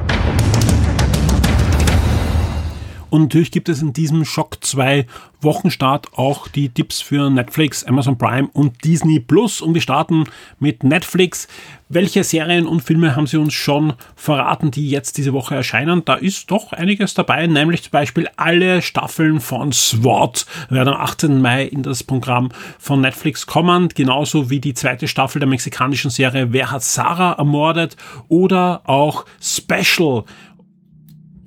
Und 3.11 3.23
natürlich 3.23 3.51
gibt 3.51 3.67
es 3.67 3.81
in 3.81 3.91
diesem 3.91 4.23
Schock 4.23 4.63
2 4.63 5.05
Wochenstart 5.41 6.07
auch 6.13 6.47
die 6.47 6.69
Tipps 6.69 7.01
für 7.01 7.29
Netflix, 7.29 7.83
Amazon 7.83 8.17
Prime 8.17 8.47
und 8.53 8.83
Disney 8.85 9.19
Plus. 9.19 9.59
Und 9.59 9.73
wir 9.73 9.81
starten 9.81 10.25
mit 10.59 10.83
Netflix. 10.83 11.47
Welche 11.89 12.23
Serien 12.23 12.67
und 12.67 12.81
Filme 12.81 13.17
haben 13.17 13.27
sie 13.27 13.35
uns 13.35 13.53
schon 13.53 13.93
verraten, 14.15 14.71
die 14.71 14.89
jetzt 14.89 15.17
diese 15.17 15.33
Woche 15.33 15.55
erscheinen? 15.55 16.05
Da 16.05 16.13
ist 16.13 16.49
doch 16.51 16.71
einiges 16.71 17.13
dabei, 17.15 17.47
nämlich 17.47 17.83
zum 17.83 17.91
Beispiel 17.91 18.29
alle 18.37 18.81
Staffeln 18.81 19.41
von 19.41 19.73
SWAT 19.73 20.45
werden 20.69 20.93
am 20.93 21.01
18. 21.01 21.41
Mai 21.41 21.65
in 21.65 21.83
das 21.83 22.03
Programm 22.03 22.47
von 22.79 23.01
Netflix 23.01 23.45
kommen, 23.45 23.89
genauso 23.89 24.49
wie 24.49 24.61
die 24.61 24.73
zweite 24.73 25.09
Staffel 25.09 25.39
der 25.39 25.49
mexikanischen 25.49 26.11
Serie 26.11 26.53
Wer 26.53 26.71
hat 26.71 26.83
Sarah 26.83 27.33
ermordet 27.33 27.97
oder 28.29 28.83
auch 28.85 29.25
Special 29.41 30.23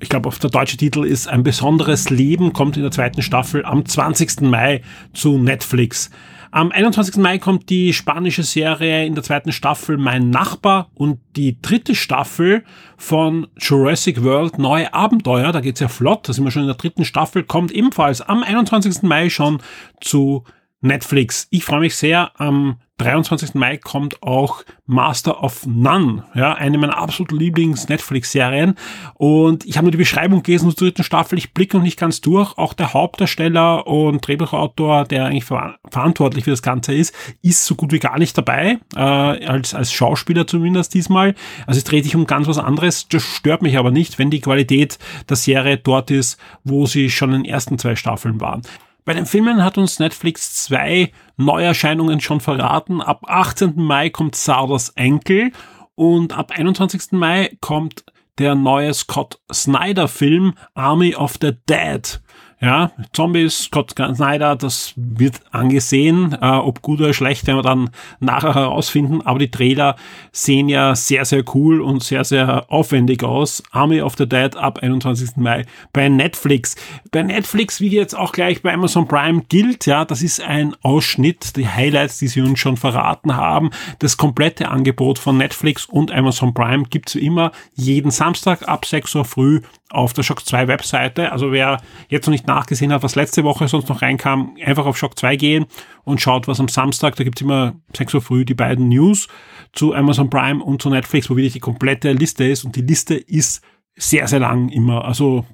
ich 0.05 0.11
glaube, 0.11 0.29
auf 0.29 0.39
der 0.39 0.51
deutsche 0.51 0.77
Titel 0.77 1.07
ist 1.07 1.29
Ein 1.29 1.43
besonderes 1.43 2.11
Leben, 2.11 2.53
kommt 2.53 2.77
in 2.77 2.83
der 2.83 2.91
zweiten 2.91 3.23
Staffel 3.23 3.65
am 3.65 3.87
20. 3.87 4.43
Mai 4.43 4.83
zu 5.15 5.39
Netflix. 5.39 6.11
Am 6.51 6.73
21. 6.73 7.17
Mai 7.17 7.39
kommt 7.39 7.71
die 7.71 7.95
spanische 7.95 8.43
Serie 8.43 9.07
in 9.07 9.15
der 9.15 9.25
zweiten 9.25 9.51
Staffel 9.51 9.97
Mein 9.97 10.29
Nachbar 10.29 10.91
und 10.93 11.21
die 11.37 11.59
dritte 11.63 11.95
Staffel 11.95 12.65
von 12.99 13.47
Jurassic 13.59 14.23
World 14.23 14.59
Neue 14.59 14.93
Abenteuer, 14.93 15.53
da 15.53 15.61
geht's 15.61 15.81
ja 15.81 15.89
flott, 15.89 16.29
da 16.29 16.35
sind 16.35 16.45
wir 16.45 16.51
schon 16.51 16.63
in 16.63 16.69
der 16.69 16.77
dritten 16.77 17.07
Staffel, 17.07 17.43
kommt 17.43 17.73
ebenfalls 17.73 18.21
am 18.21 18.43
21. 18.43 19.05
Mai 19.05 19.31
schon 19.31 19.63
zu 20.03 20.45
Netflix. 20.85 21.49
Ich 21.51 21.65
freue 21.65 21.81
mich 21.81 21.97
sehr. 21.97 22.33
Am 22.39 22.77
23. 22.99 23.55
Mai 23.55 23.77
kommt 23.77 24.23
auch 24.23 24.63
Master 24.87 25.43
of 25.43 25.67
None, 25.67 26.25
ja, 26.35 26.55
eine 26.55 26.79
meiner 26.79 26.97
absoluten 26.97 27.37
Lieblings-Netflix-Serien. 27.37 28.77
Und 29.15 29.65
ich 29.65 29.77
habe 29.77 29.87
nur 29.87 29.91
die 29.91 29.99
Beschreibung 29.99 30.45
gelesen 30.45 30.71
zur 30.71 30.87
dritten 30.87 31.03
Staffel. 31.03 31.37
Ich 31.37 31.53
blicke 31.53 31.77
noch 31.77 31.83
nicht 31.83 31.99
ganz 31.99 32.21
durch. 32.21 32.57
Auch 32.57 32.73
der 32.73 32.93
Hauptdarsteller 32.93 33.89
und 33.89 34.27
Drehbuchautor, 34.27 35.05
der 35.07 35.25
eigentlich 35.25 35.45
ver 35.45 35.77
verantwortlich 35.91 36.45
für 36.45 36.51
das 36.51 36.63
Ganze 36.63 36.95
ist, 36.95 37.15
ist 37.43 37.65
so 37.67 37.75
gut 37.75 37.91
wie 37.91 37.99
gar 37.99 38.19
nicht 38.19 38.37
dabei, 38.39 38.79
äh, 38.95 39.01
als, 39.01 39.75
als 39.75 39.93
Schauspieler 39.93 40.47
zumindest 40.47 40.95
diesmal. 40.95 41.35
Also 41.67 41.79
es 41.79 41.85
dreht 41.85 42.05
sich 42.05 42.15
um 42.15 42.27
ganz 42.27 42.47
was 42.47 42.59
anderes. 42.59 43.09
Das 43.09 43.23
stört 43.23 43.63
mich 43.63 43.77
aber 43.77 43.91
nicht, 43.91 44.19
wenn 44.19 44.31
die 44.31 44.41
Qualität 44.41 44.99
der 45.29 45.37
Serie 45.37 45.79
dort 45.79 46.13
ist, 46.13 46.39
wo 46.63 46.87
sie 46.87 47.11
schon 47.11 47.33
in 47.33 47.43
den 47.43 47.53
ersten 47.53 47.79
zwei 47.79 47.97
Staffeln 47.97 48.41
waren. 48.41 48.63
Bei 49.07 49.13
den 49.13 49.27
Filmen 49.27 49.63
hat 49.63 49.77
uns 49.77 49.99
Netflix 49.99 50.55
zwei 50.55 51.13
Neuerscheinungen 51.37 52.23
schon 52.23 52.41
verraten. 52.41 53.03
Ab 53.03 53.25
18. 53.27 53.75
Mai 53.77 54.09
kommt 54.09 54.35
Sardas 54.35 54.91
Enkel 54.91 55.53
und 55.95 56.33
ab 56.33 56.53
21. 56.53 57.13
Mai 57.13 57.55
kommt 57.61 58.05
der 58.39 58.55
neue 58.55 58.95
Scott 58.95 59.41
Snyder 59.53 60.09
Film 60.09 60.55
Army 60.73 61.15
of 61.15 61.35
the 61.43 61.53
Dead. 61.69 62.23
Ja, 62.61 62.93
Zombies, 63.13 63.65
Scott 63.65 63.91
Snyder, 63.91 64.57
das 64.57 64.95
wird 64.97 65.41
angesehen, 65.51 66.37
äh, 66.41 66.47
ob 66.47 66.83
gut 66.83 67.01
oder 67.01 67.13
schlecht, 67.13 67.47
werden 67.47 67.59
wir 67.59 67.63
dann 67.63 67.91
nachher 68.21 68.55
herausfinden. 68.55 69.23
Aber 69.23 69.39
die 69.39 69.51
Trailer 69.51 69.97
sehen 70.33 70.69
ja 70.69 70.95
sehr, 70.95 71.25
sehr 71.25 71.45
cool 71.55 71.81
und 71.81 72.03
sehr, 72.03 72.25
sehr 72.25 72.71
aufwendig 72.71 73.23
aus. 73.23 73.63
Army 73.71 74.01
of 74.01 74.15
the 74.17 74.29
Dead 74.29 74.57
ab 74.57 74.79
21. 74.81 75.37
Mai 75.37 75.67
bei 75.93 76.09
Netflix. 76.09 76.77
Bei 77.11 77.23
Netflix, 77.23 77.81
wie 77.81 77.89
jetzt 77.89 78.17
auch 78.17 78.33
gleich 78.33 78.63
bei 78.63 78.73
Amazon 78.73 79.09
Prime 79.09 79.43
gilt, 79.49 79.87
ja, 79.87 80.05
das 80.05 80.23
ist 80.23 80.41
ein 80.41 80.75
Ausschnitt, 80.83 81.57
die 81.57 81.69
Highlights, 81.69 82.19
die 82.19 82.29
sie 82.29 82.41
uns 82.41 82.59
schon 82.59 82.77
verraten 82.77 83.37
haben. 83.37 83.71
Das 83.99 84.17
komplette 84.17 84.69
Angebot 84.71 85.19
von 85.19 85.37
Netflix 85.37 85.87
und 85.87 86.13
Amazon 86.13 86.55
Prime 86.55 86.85
gibt's 86.85 87.15
wie 87.15 87.27
immer 87.27 87.53
jeden 87.75 88.11
Samstag 88.11 88.69
ab 88.69 88.87
6 88.87 89.15
Uhr 89.15 89.25
früh 89.25 89.61
auf 89.91 90.13
der 90.13 90.23
Shock 90.23 90.45
2 90.45 90.69
Webseite. 90.69 91.33
Also 91.33 91.53
wer 91.53 91.81
jetzt 92.09 92.27
noch 92.27 92.33
nicht 92.33 92.44
nachgesehen 92.47 92.93
hat, 92.93 93.03
was 93.03 93.15
letzte 93.15 93.45
Woche 93.45 93.69
sonst 93.69 93.89
noch 93.89 94.03
reinkam, 94.03 94.57
einfach 94.65 94.87
auf 94.87 94.97
Shock 94.97 95.19
2 95.19 95.37
gehen 95.37 95.67
und 96.05 96.21
schaut, 96.21 96.49
was 96.49 96.61
am 96.61 96.69
Samstag, 96.69 97.17
da 97.17 97.25
gibt's 97.25 97.41
immer 97.41 97.75
6 97.97 98.15
Uhr 98.15 98.23
früh 98.23 98.45
die 98.45 98.55
beiden 98.55 98.89
News 98.89 99.29
zu 99.73 99.95
Amazon 99.95 100.31
Prime 100.31 100.63
und 100.63 100.83
zu 100.83 100.91
Netflix, 100.91 101.31
wo 101.31 101.37
wirklich 101.37 101.55
die 101.55 101.61
komplette 101.61 102.13
Liste 102.13 102.45
ist. 102.45 102.65
Und 102.65 102.77
die 102.77 102.83
Liste 102.83 103.15
ist 103.15 103.63
sehr, 103.97 104.27
sehr 104.29 104.41
lang 104.41 104.69
immer. 104.69 105.05
Also 105.05 105.45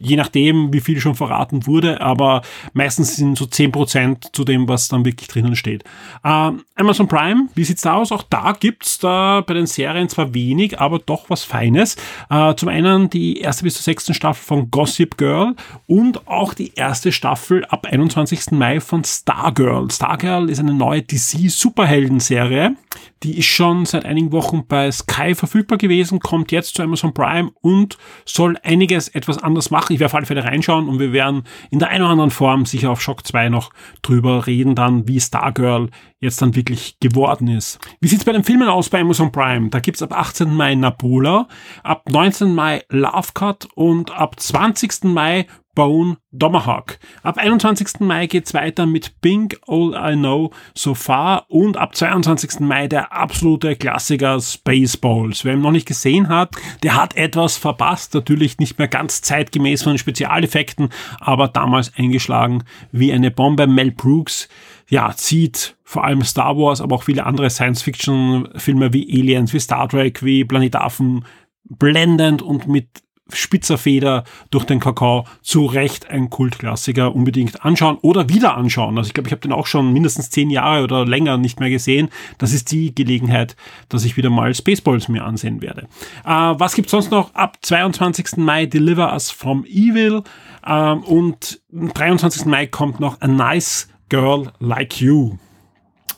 je 0.00 0.16
nachdem, 0.16 0.72
wie 0.72 0.80
viel 0.80 1.00
schon 1.00 1.14
verraten 1.14 1.66
wurde, 1.66 2.00
aber 2.00 2.42
meistens 2.72 3.16
sind 3.16 3.36
so 3.36 3.46
zehn 3.46 3.72
Prozent 3.72 4.30
zu 4.32 4.44
dem, 4.44 4.68
was 4.68 4.88
dann 4.88 5.04
wirklich 5.04 5.28
drinnen 5.28 5.56
steht. 5.56 5.84
Ähm, 6.24 6.62
Amazon 6.74 7.08
Prime, 7.08 7.48
wie 7.54 7.64
sieht's 7.64 7.82
da 7.82 7.94
aus? 7.94 8.12
Auch 8.12 8.22
da 8.22 8.52
gibt's 8.58 8.98
da 8.98 9.42
bei 9.46 9.54
den 9.54 9.66
Serien 9.66 10.08
zwar 10.08 10.34
wenig, 10.34 10.80
aber 10.80 10.98
doch 10.98 11.28
was 11.28 11.44
Feines. 11.44 11.96
Äh, 12.30 12.54
zum 12.54 12.68
einen 12.68 13.10
die 13.10 13.40
erste 13.40 13.64
bis 13.64 13.74
zur 13.74 13.82
sechsten 13.82 14.14
Staffel 14.14 14.44
von 14.44 14.70
Gossip 14.70 15.16
Girl 15.16 15.54
und 15.86 16.26
auch 16.28 16.54
die 16.54 16.72
erste 16.74 17.12
Staffel 17.12 17.64
ab 17.66 17.86
21. 17.86 18.52
Mai 18.52 18.80
von 18.80 19.04
Stargirl. 19.04 19.90
Stargirl 19.90 20.50
ist 20.50 20.60
eine 20.60 20.74
neue 20.74 21.02
DC-Superhelden-Serie. 21.02 22.76
Die 23.22 23.38
ist 23.38 23.46
schon 23.46 23.84
seit 23.84 24.04
einigen 24.04 24.32
Wochen 24.32 24.66
bei 24.66 24.90
Sky 24.92 25.34
verfügbar 25.34 25.78
gewesen, 25.78 26.20
kommt 26.20 26.52
jetzt 26.52 26.74
zu 26.74 26.82
Amazon 26.82 27.12
Prime 27.12 27.50
und 27.60 27.98
soll 28.24 28.56
einiges 28.62 29.08
etwas 29.08 29.38
anders 29.38 29.70
machen. 29.70 29.92
Ich 29.92 30.00
werde 30.00 30.12
auf 30.12 30.14
alle 30.14 30.26
Fälle 30.26 30.44
reinschauen 30.44 30.88
und 30.88 30.98
wir 30.98 31.12
werden 31.12 31.42
in 31.70 31.78
der 31.78 31.88
einen 31.88 32.02
oder 32.02 32.12
anderen 32.12 32.30
Form 32.30 32.66
sicher 32.66 32.90
auf 32.90 33.00
Shock 33.00 33.26
2 33.26 33.48
noch 33.48 33.70
drüber 34.02 34.46
reden, 34.46 34.74
dann 34.74 35.08
wie 35.08 35.20
Stargirl 35.20 35.90
jetzt 36.20 36.42
dann 36.42 36.54
wirklich 36.56 36.98
geworden 37.00 37.48
ist. 37.48 37.78
Wie 38.00 38.08
sieht's 38.08 38.24
bei 38.24 38.32
den 38.32 38.44
Filmen 38.44 38.68
aus 38.68 38.88
bei 38.88 39.00
Amazon 39.00 39.32
Prime? 39.32 39.70
Da 39.70 39.80
gibt's 39.80 40.02
ab 40.02 40.12
18. 40.12 40.54
Mai 40.54 40.74
Napola, 40.74 41.48
ab 41.82 42.08
19. 42.08 42.54
Mai 42.54 42.82
Love 42.88 43.28
Cut 43.34 43.68
und 43.74 44.10
ab 44.10 44.38
20. 44.38 45.04
Mai 45.04 45.46
Bone 45.78 46.16
Tomahawk. 46.36 46.98
Ab 47.22 47.38
21. 47.38 48.00
Mai 48.00 48.26
geht's 48.26 48.52
weiter 48.52 48.84
mit 48.84 49.20
Pink 49.20 49.60
All 49.68 49.94
I 49.94 50.16
Know 50.16 50.50
So 50.74 50.92
Far 50.92 51.44
und 51.48 51.76
ab 51.76 51.94
22. 51.94 52.58
Mai 52.58 52.88
der 52.88 53.12
absolute 53.12 53.76
Klassiker 53.76 54.40
Spaceballs. 54.40 55.44
Wer 55.44 55.52
ihn 55.52 55.60
noch 55.60 55.70
nicht 55.70 55.86
gesehen 55.86 56.28
hat, 56.30 56.56
der 56.82 56.96
hat 56.96 57.14
etwas 57.14 57.56
verpasst. 57.56 58.12
Natürlich 58.14 58.58
nicht 58.58 58.80
mehr 58.80 58.88
ganz 58.88 59.22
zeitgemäß 59.22 59.84
von 59.84 59.92
den 59.92 59.98
Spezialeffekten, 59.98 60.88
aber 61.20 61.46
damals 61.46 61.92
eingeschlagen 61.96 62.64
wie 62.90 63.12
eine 63.12 63.30
Bombe. 63.30 63.68
Mel 63.68 63.92
Brooks, 63.92 64.48
ja, 64.88 65.14
zieht 65.14 65.76
vor 65.84 66.02
allem 66.02 66.24
Star 66.24 66.56
Wars, 66.56 66.80
aber 66.80 66.96
auch 66.96 67.04
viele 67.04 67.24
andere 67.24 67.50
Science-Fiction-Filme 67.50 68.92
wie 68.92 69.08
Aliens, 69.16 69.52
wie 69.52 69.60
Star 69.60 69.88
Trek, 69.88 70.24
wie 70.24 70.44
Planet 70.44 70.74
Affen 70.74 71.24
blendend 71.68 72.42
und 72.42 72.66
mit 72.66 72.88
spitzer 73.32 73.78
Feder 73.78 74.24
durch 74.50 74.64
den 74.64 74.80
Kakao 74.80 75.24
zu 75.42 75.66
Recht 75.66 76.08
ein 76.10 76.30
Kultklassiker 76.30 77.14
unbedingt 77.14 77.64
anschauen 77.64 77.98
oder 78.00 78.28
wieder 78.28 78.56
anschauen. 78.56 78.96
Also 78.96 79.08
ich 79.08 79.14
glaube, 79.14 79.28
ich 79.28 79.32
habe 79.32 79.42
den 79.42 79.52
auch 79.52 79.66
schon 79.66 79.92
mindestens 79.92 80.30
zehn 80.30 80.50
Jahre 80.50 80.84
oder 80.84 81.04
länger 81.04 81.36
nicht 81.36 81.60
mehr 81.60 81.70
gesehen. 81.70 82.08
Das 82.38 82.52
ist 82.52 82.72
die 82.72 82.94
Gelegenheit, 82.94 83.56
dass 83.88 84.04
ich 84.04 84.16
wieder 84.16 84.30
mal 84.30 84.54
Spaceballs 84.54 85.08
mir 85.08 85.24
ansehen 85.24 85.60
werde. 85.60 85.82
Äh, 86.24 86.30
was 86.30 86.74
gibt's 86.74 86.90
sonst 86.90 87.10
noch? 87.10 87.34
Ab 87.34 87.58
22. 87.60 88.38
Mai 88.38 88.66
Deliver 88.66 89.12
Us 89.12 89.30
From 89.30 89.64
Evil 89.64 90.22
äh, 90.64 90.92
und 90.92 91.60
am 91.72 91.92
23. 91.92 92.46
Mai 92.46 92.66
kommt 92.66 93.00
noch 93.00 93.20
A 93.20 93.28
Nice 93.28 93.88
Girl 94.08 94.50
Like 94.58 95.00
You. 95.00 95.36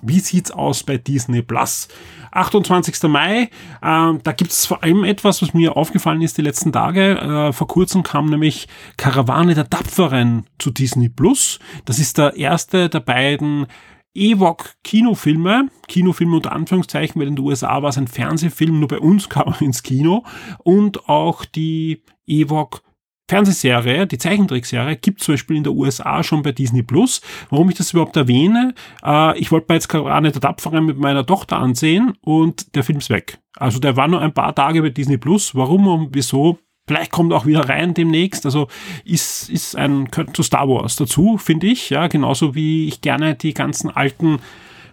Wie 0.03 0.21
sieht's 0.21 0.51
aus 0.51 0.83
bei 0.83 0.97
Disney 0.97 1.43
Plus? 1.43 1.89
28. 2.33 3.09
Mai, 3.09 3.43
äh, 3.43 3.49
da 3.81 4.33
gibt's 4.37 4.67
vor 4.67 4.83
allem 4.83 5.05
etwas, 5.05 5.43
was 5.43 5.55
mir 5.55 5.77
aufgefallen 5.77 6.23
ist 6.23 6.39
die 6.39 6.43
letzten 6.43 6.73
Tage. 6.73 7.19
Äh, 7.19 7.53
vor 7.53 7.67
kurzem 7.67 8.03
kam 8.03 8.27
nämlich 8.27 8.69
Karawane 8.97 9.55
der 9.55 9.69
Tapferen 9.69 10.47
zu 10.59 10.71
Disney 10.71 11.09
Plus. 11.09 11.59
Das 11.85 11.99
ist 11.99 12.19
der 12.19 12.37
erste 12.37 12.89
der 12.89 13.01
beiden 13.01 13.67
Ewok 14.15 14.75
Kinofilme, 14.83 15.69
Kinofilme 15.87 16.37
unter 16.37 16.53
Anführungszeichen, 16.53 17.21
weil 17.21 17.29
in 17.29 17.37
den 17.37 17.45
USA 17.45 17.81
war 17.83 17.91
es 17.91 17.99
ein 17.99 18.09
Fernsehfilm, 18.09 18.79
nur 18.79 18.89
bei 18.89 18.99
uns 18.99 19.29
kam 19.29 19.49
er 19.49 19.63
ins 19.63 19.83
Kino 19.83 20.25
und 20.59 21.09
auch 21.09 21.45
die 21.45 22.03
Ewok 22.27 22.83
Fernsehserie, 23.31 24.09
die 24.09 24.19
Zeichentrickserie, 24.19 24.97
gibt 24.97 25.21
zum 25.21 25.35
Beispiel 25.35 25.57
in 25.57 25.63
der 25.63 25.73
USA 25.73 26.25
schon 26.25 26.43
bei 26.43 26.51
Disney 26.51 26.83
Plus. 26.83 27.21
Warum 27.49 27.71
ich 27.71 27.77
das 27.77 27.93
überhaupt 27.93 28.17
erwähne, 28.17 28.75
äh, 29.05 29.39
ich 29.39 29.53
wollte 29.53 29.67
mir 29.69 29.77
jetzt 29.77 29.89
Karane 29.89 30.33
der 30.33 30.41
Tapferen 30.41 30.85
mit 30.85 30.99
meiner 30.99 31.25
Tochter 31.25 31.59
ansehen 31.59 32.15
und 32.23 32.75
der 32.75 32.83
Film 32.83 32.99
ist 32.99 33.09
weg. 33.09 33.39
Also 33.57 33.79
der 33.79 33.97
war 33.97 34.09
nur 34.09 34.21
ein 34.21 34.35
paar 34.35 34.53
Tage 34.53 34.83
bei 34.83 34.91
Disney 34.91 35.17
Plus. 35.17 35.55
Warum 35.55 35.87
und 35.87 36.09
wieso? 36.13 36.59
Vielleicht 36.89 37.13
kommt 37.13 37.33
auch 37.33 37.47
wieder 37.47 37.69
rein 37.69 37.95
demnächst. 37.95 38.45
Also 38.47 38.67
ist, 39.05 39.49
ist 39.49 39.77
ein, 39.77 40.07
gehört 40.07 40.35
zu 40.35 40.43
Star 40.43 40.69
Wars 40.69 40.97
dazu, 40.97 41.39
finde 41.39 41.69
ich. 41.69 41.89
Ja, 41.91 42.09
genauso 42.09 42.57
wie 42.57 42.89
ich 42.89 43.01
gerne 43.01 43.37
die 43.37 43.55
ganzen 43.55 43.91
alten 43.91 44.41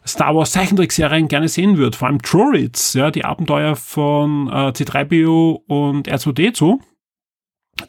Star 0.06 0.36
Wars 0.36 0.52
Zeichentrickserien 0.52 1.28
gerne 1.28 1.48
sehen 1.48 1.80
würde. 1.80 1.98
Vor 1.98 2.08
allem 2.08 2.20
Droids, 2.20 2.94
ja, 2.94 3.10
die 3.10 3.26
Abenteuer 3.26 3.76
von 3.76 4.48
äh, 4.48 4.74
C3PO 4.74 5.62
und 5.66 6.08
R2D2 6.08 6.78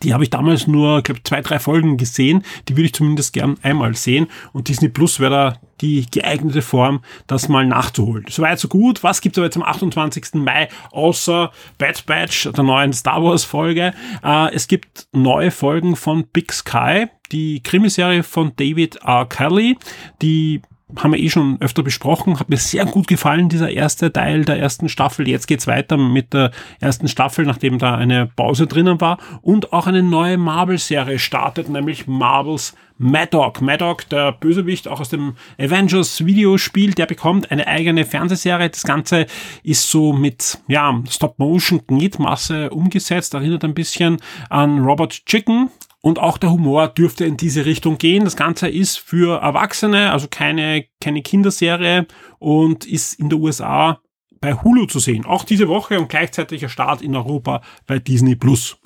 die 0.03 0.15
habe 0.15 0.25
ich 0.25 0.31
damals 0.31 0.67
nur, 0.67 1.03
glaube 1.03 1.23
zwei, 1.23 1.41
drei 1.41 1.59
Folgen 1.59 1.97
gesehen. 1.97 2.45
Die 2.69 2.77
würde 2.77 2.87
ich 2.87 2.95
zumindest 2.95 3.33
gern 3.33 3.57
einmal 3.63 3.95
sehen. 3.95 4.29
Und 4.53 4.69
Disney 4.69 4.89
Plus 4.89 5.21
wäre 5.21 5.31
da 5.31 5.59
die 5.81 6.07
geeignete 6.11 6.63
Form, 6.63 7.01
das 7.27 7.49
mal 7.49 7.67
nachzuholen. 7.67 8.27
Soweit 8.29 8.59
so 8.59 8.69
gut. 8.69 9.03
Was 9.03 9.21
gibt 9.21 9.37
es 9.37 9.39
aber 9.39 9.47
jetzt 9.47 9.57
am 9.57 9.63
28. 9.63 10.35
Mai 10.35 10.69
außer 10.91 11.53
Bad 11.79 12.07
Batch, 12.07 12.49
der 12.51 12.65
neuen 12.65 12.93
Star 12.93 13.23
Wars 13.23 13.45
Folge? 13.45 13.93
Äh, 14.25 14.55
es 14.55 14.69
gibt 14.69 15.07
neue 15.13 15.51
Folgen 15.51 15.97
von 15.97 16.27
Big 16.33 16.53
Sky, 16.53 17.07
die 17.33 17.63
Krimiserie 17.63 18.23
von 18.23 18.53
David 18.57 18.97
R. 19.05 19.27
Kelly, 19.27 19.79
die 20.23 20.63
haben 20.97 21.13
wir 21.13 21.21
eh 21.21 21.29
schon 21.29 21.59
öfter 21.61 21.83
besprochen, 21.83 22.41
hat 22.41 22.49
mir 22.49 22.57
sehr 22.57 22.87
gut 22.87 23.09
gefallen, 23.09 23.49
dieser 23.49 23.71
erste 23.71 24.13
Teil 24.13 24.45
der 24.45 24.59
ersten 24.59 24.89
Staffel. 24.89 25.29
Jetzt 25.29 25.47
geht's 25.47 25.67
weiter 25.67 25.97
mit 25.97 26.33
der 26.33 26.51
ersten 26.81 27.09
Staffel, 27.09 27.45
nachdem 27.45 27.79
da 27.79 27.95
eine 27.95 28.27
Pause 28.27 28.67
drinnen 28.67 29.01
war. 29.01 29.19
Und 29.43 29.73
auch 29.73 29.87
eine 29.87 30.03
neue 30.03 30.39
Marvel-Serie 30.39 31.19
startet, 31.19 31.69
nämlich 31.69 32.07
Marvels 32.07 32.75
Maddock. 32.99 33.61
Maddock, 33.61 34.09
der 34.09 34.33
Bösewicht 34.33 34.89
auch 34.89 35.01
aus 35.01 35.09
dem 35.09 35.35
Avengers 35.59 36.25
Videospiel, 36.25 36.95
der 36.95 37.07
bekommt 37.07 37.51
eine 37.51 37.67
eigene 37.67 38.05
Fernsehserie. 38.05 38.71
Das 38.71 38.83
Ganze 38.83 39.27
ist 39.63 39.91
so 39.91 40.13
mit, 40.13 40.59
ja, 40.67 41.01
Stop-Motion-Knetmasse 41.09 42.71
umgesetzt, 42.71 43.35
erinnert 43.35 43.65
ein 43.65 43.75
bisschen 43.75 44.19
an 44.51 44.81
Robot 44.81 45.25
Chicken, 45.27 45.71
und 46.01 46.19
auch 46.19 46.39
der 46.39 46.53
Humor 46.53 46.89
dürfte 46.89 47.25
in 47.25 47.37
diese 47.37 47.65
Richtung 47.65 47.99
gehen. 47.99 48.25
Das 48.25 48.37
Ganze 48.37 48.69
ist 48.69 48.99
für 48.99 49.41
Erwachsene, 49.41 50.13
also 50.13 50.29
keine, 50.31 50.85
keine 51.01 51.23
Kinderserie 51.23 52.07
und 52.39 52.87
ist 52.87 53.19
in 53.19 53.29
der 53.29 53.39
USA 53.39 54.01
bei 54.41 54.55
Hulu 54.55 54.87
zu 54.87 55.01
sehen. 55.01 55.25
Auch 55.25 55.45
diese 55.45 55.69
Woche 55.69 55.99
und 55.99 56.09
gleichzeitiger 56.09 56.69
Start 56.69 57.03
in 57.03 57.17
Europa 57.17 57.63
bei 57.87 57.99
Disney 57.99 58.37
Plus. 58.37 58.77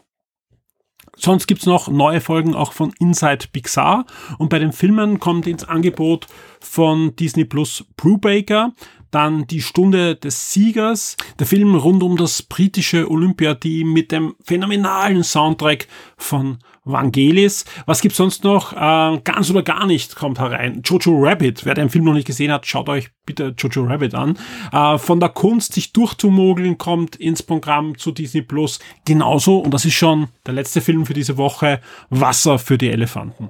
Sonst 1.17 1.47
gibt's 1.47 1.67
noch 1.67 1.89
neue 1.89 2.23
Folgen 2.23 2.55
auch 2.55 2.73
von 2.73 2.95
Inside 2.99 3.49
Pixar 3.53 4.07
und 4.39 4.49
bei 4.49 4.59
den 4.59 4.73
Filmen 4.73 5.21
kommt 5.21 5.47
ins 5.47 5.65
Angebot 5.65 6.27
von 6.61 7.15
Disney 7.17 7.45
Plus 7.45 7.85
Brubaker, 7.97 8.73
dann 9.13 9.47
die 9.47 9.63
Stunde 9.63 10.17
des 10.17 10.53
Siegers, 10.53 11.17
der 11.39 11.47
Film 11.47 11.75
rund 11.75 12.03
um 12.03 12.17
das 12.17 12.43
britische 12.43 13.11
Olympiateam 13.11 13.93
mit 13.93 14.11
dem 14.11 14.35
phänomenalen 14.43 15.23
Soundtrack 15.23 15.87
von 16.17 16.59
Vangelis. 16.85 17.65
Was 17.87 18.01
gibt's 18.01 18.19
sonst 18.19 18.43
noch? 18.43 18.73
Äh, 18.73 19.21
ganz 19.23 19.51
oder 19.51 19.63
gar 19.63 19.87
nicht 19.87 20.17
kommt 20.17 20.41
herein. 20.41 20.83
Jojo 20.85 21.17
Rabbit. 21.23 21.65
Wer 21.65 21.75
den 21.75 21.91
Film 21.91 22.05
noch 22.05 22.15
nicht 22.15 22.27
gesehen 22.27 22.51
hat, 22.51 22.67
schaut 22.67 22.89
euch 22.89 23.11
bitte 23.25 23.55
Jojo 23.57 23.85
Rabbit 23.85 24.15
an. 24.15 24.37
Äh, 24.73 24.99
von 24.99 25.21
der 25.21 25.29
Kunst, 25.29 25.75
sich 25.75 25.93
durchzumogeln, 25.93 26.79
kommt 26.79 27.17
ins 27.17 27.43
Programm 27.43 27.97
zu 27.99 28.11
Disney 28.11 28.43
Plus. 28.43 28.81
Genauso, 29.05 29.59
und 29.59 29.73
das 29.73 29.85
ist 29.85 29.95
schon 29.95 30.29
der 30.47 30.55
letzte 30.55 30.81
Film 30.81 31.07
für 31.07 31.15
diese 31.15 31.37
Woche, 31.37 31.81
Wasser 32.11 32.59
für 32.59 32.79
die 32.79 32.89
Elefanten. 32.89 33.49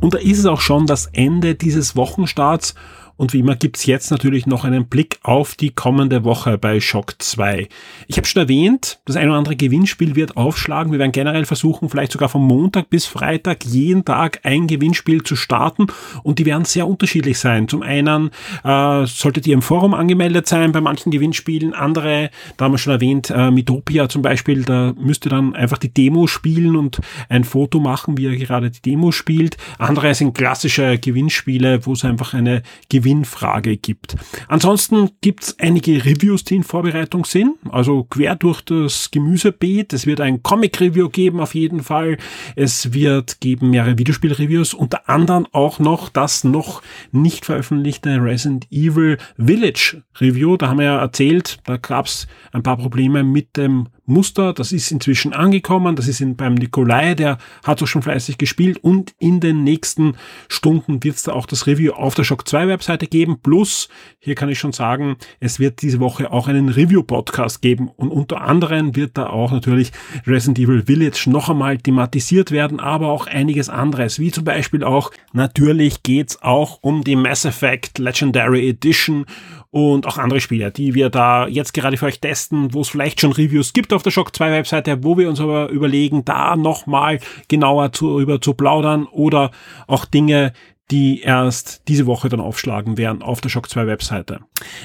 Und 0.00 0.14
da 0.14 0.18
ist 0.18 0.38
es 0.38 0.46
auch 0.46 0.60
schon 0.60 0.86
das 0.86 1.06
Ende 1.12 1.54
dieses 1.54 1.96
Wochenstarts 1.96 2.74
und 3.20 3.34
wie 3.34 3.40
immer 3.40 3.54
gibt's 3.54 3.84
jetzt 3.84 4.10
natürlich 4.10 4.46
noch 4.46 4.64
einen 4.64 4.86
Blick 4.86 5.18
auf 5.22 5.54
die 5.54 5.68
kommende 5.68 6.24
Woche 6.24 6.56
bei 6.56 6.80
Shock 6.80 7.16
2. 7.18 7.68
Ich 8.08 8.16
habe 8.16 8.26
schon 8.26 8.40
erwähnt, 8.40 8.98
das 9.04 9.16
ein 9.16 9.28
oder 9.28 9.36
andere 9.36 9.56
Gewinnspiel 9.56 10.16
wird 10.16 10.38
aufschlagen. 10.38 10.90
Wir 10.90 10.98
werden 10.98 11.12
generell 11.12 11.44
versuchen, 11.44 11.90
vielleicht 11.90 12.12
sogar 12.12 12.30
von 12.30 12.40
Montag 12.40 12.88
bis 12.88 13.04
Freitag 13.04 13.66
jeden 13.66 14.06
Tag 14.06 14.40
ein 14.44 14.66
Gewinnspiel 14.66 15.22
zu 15.22 15.36
starten 15.36 15.88
und 16.22 16.38
die 16.38 16.46
werden 16.46 16.64
sehr 16.64 16.88
unterschiedlich 16.88 17.38
sein. 17.38 17.68
Zum 17.68 17.82
einen 17.82 18.30
äh, 18.64 19.04
solltet 19.04 19.46
ihr 19.46 19.52
im 19.52 19.60
Forum 19.60 19.92
angemeldet 19.92 20.48
sein 20.48 20.72
bei 20.72 20.80
manchen 20.80 21.10
Gewinnspielen, 21.10 21.74
andere, 21.74 22.30
da 22.56 22.64
haben 22.64 22.72
wir 22.72 22.78
schon 22.78 22.94
erwähnt, 22.94 23.28
äh, 23.28 23.50
Mitopia 23.50 24.08
zum 24.08 24.22
Beispiel, 24.22 24.64
da 24.64 24.94
müsst 24.98 25.26
ihr 25.26 25.30
dann 25.30 25.54
einfach 25.54 25.76
die 25.76 25.92
Demo 25.92 26.26
spielen 26.26 26.74
und 26.74 27.00
ein 27.28 27.44
Foto 27.44 27.80
machen, 27.80 28.16
wie 28.16 28.22
ihr 28.22 28.36
gerade 28.38 28.70
die 28.70 28.80
Demo 28.80 29.12
spielt. 29.12 29.58
Andere 29.76 30.14
sind 30.14 30.32
klassische 30.32 30.96
Gewinnspiele, 30.96 31.84
wo 31.84 31.92
es 31.92 32.02
einfach 32.02 32.32
eine 32.32 32.62
Gewinn 32.88 33.09
Gewinnfrage 33.10 33.76
gibt. 33.76 34.14
Ansonsten 34.46 35.10
gibt 35.20 35.42
es 35.42 35.58
einige 35.58 36.04
Reviews, 36.04 36.44
die 36.44 36.56
in 36.56 36.62
Vorbereitung 36.62 37.24
sind, 37.24 37.56
also 37.70 38.04
quer 38.04 38.36
durch 38.36 38.60
das 38.60 39.10
Gemüsebeet. 39.10 39.92
Es 39.92 40.06
wird 40.06 40.20
ein 40.20 40.42
Comic-Review 40.44 41.08
geben 41.08 41.40
auf 41.40 41.54
jeden 41.56 41.82
Fall. 41.82 42.18
Es 42.54 42.92
wird 42.92 43.40
geben 43.40 43.70
mehrere 43.70 43.98
Videospiel-Reviews, 43.98 44.74
unter 44.74 45.08
anderem 45.08 45.46
auch 45.50 45.80
noch 45.80 46.08
das 46.08 46.44
noch 46.44 46.82
nicht 47.10 47.46
veröffentlichte 47.46 48.22
Resident 48.22 48.70
Evil 48.70 49.18
Village 49.36 50.02
Review. 50.20 50.56
Da 50.56 50.68
haben 50.68 50.78
wir 50.78 50.86
ja 50.86 50.98
erzählt, 51.00 51.58
da 51.64 51.78
gab 51.78 52.06
es 52.06 52.28
ein 52.52 52.62
paar 52.62 52.76
Probleme 52.76 53.24
mit 53.24 53.56
dem 53.56 53.88
Muster. 54.10 54.52
Das 54.52 54.72
ist 54.72 54.90
inzwischen 54.90 55.32
angekommen. 55.32 55.96
Das 55.96 56.08
ist 56.08 56.20
in, 56.20 56.36
beim 56.36 56.54
Nikolai, 56.54 57.14
der 57.14 57.38
hat 57.64 57.82
auch 57.82 57.86
schon 57.86 58.02
fleißig 58.02 58.36
gespielt. 58.36 58.78
Und 58.82 59.14
in 59.18 59.40
den 59.40 59.64
nächsten 59.64 60.16
Stunden 60.48 61.02
wird 61.02 61.16
es 61.16 61.22
da 61.22 61.32
auch 61.32 61.46
das 61.46 61.66
Review 61.66 61.92
auf 61.92 62.14
der 62.14 62.24
Shock 62.24 62.46
2 62.46 62.68
Webseite 62.68 63.06
geben. 63.06 63.38
Plus, 63.42 63.88
hier 64.18 64.34
kann 64.34 64.48
ich 64.48 64.58
schon 64.58 64.72
sagen, 64.72 65.16
es 65.38 65.58
wird 65.58 65.82
diese 65.82 66.00
Woche 66.00 66.30
auch 66.30 66.48
einen 66.48 66.68
Review-Podcast 66.68 67.62
geben. 67.62 67.88
Und 67.88 68.10
unter 68.10 68.42
anderem 68.42 68.96
wird 68.96 69.16
da 69.16 69.28
auch 69.28 69.52
natürlich 69.52 69.92
Resident 70.26 70.58
Evil 70.58 70.82
Village 70.86 71.24
noch 71.28 71.48
einmal 71.48 71.78
thematisiert 71.78 72.50
werden, 72.50 72.80
aber 72.80 73.08
auch 73.08 73.26
einiges 73.26 73.68
anderes. 73.68 74.18
Wie 74.18 74.30
zum 74.30 74.44
Beispiel 74.44 74.84
auch, 74.84 75.10
natürlich 75.32 76.02
geht's 76.02 76.42
auch 76.42 76.78
um 76.82 77.04
die 77.04 77.16
Mass 77.16 77.44
Effect 77.44 77.98
Legendary 77.98 78.68
Edition 78.68 79.26
und 79.70 80.06
auch 80.06 80.18
andere 80.18 80.40
Spiele, 80.40 80.70
die 80.70 80.94
wir 80.94 81.10
da 81.10 81.46
jetzt 81.46 81.74
gerade 81.74 81.96
für 81.96 82.06
euch 82.06 82.20
testen, 82.20 82.74
wo 82.74 82.80
es 82.80 82.88
vielleicht 82.88 83.20
schon 83.20 83.32
Reviews 83.32 83.72
gibt 83.72 83.92
auf 84.00 84.04
der 84.04 84.12
Shock 84.12 84.34
2 84.34 84.52
Webseite, 84.52 85.04
wo 85.04 85.18
wir 85.18 85.28
uns 85.28 85.40
aber 85.40 85.68
überlegen, 85.68 86.24
da 86.24 86.56
nochmal 86.56 87.20
genauer 87.48 87.92
zu, 87.92 88.18
über 88.18 88.40
zu 88.40 88.54
plaudern 88.54 89.06
oder 89.12 89.50
auch 89.86 90.06
Dinge, 90.06 90.54
die 90.90 91.20
erst 91.20 91.82
diese 91.88 92.06
Woche 92.06 92.28
dann 92.28 92.40
aufschlagen 92.40 92.98
werden 92.98 93.22
auf 93.22 93.40
der 93.40 93.48
Shock 93.48 93.70
2 93.70 93.86
Webseite. 93.86 94.40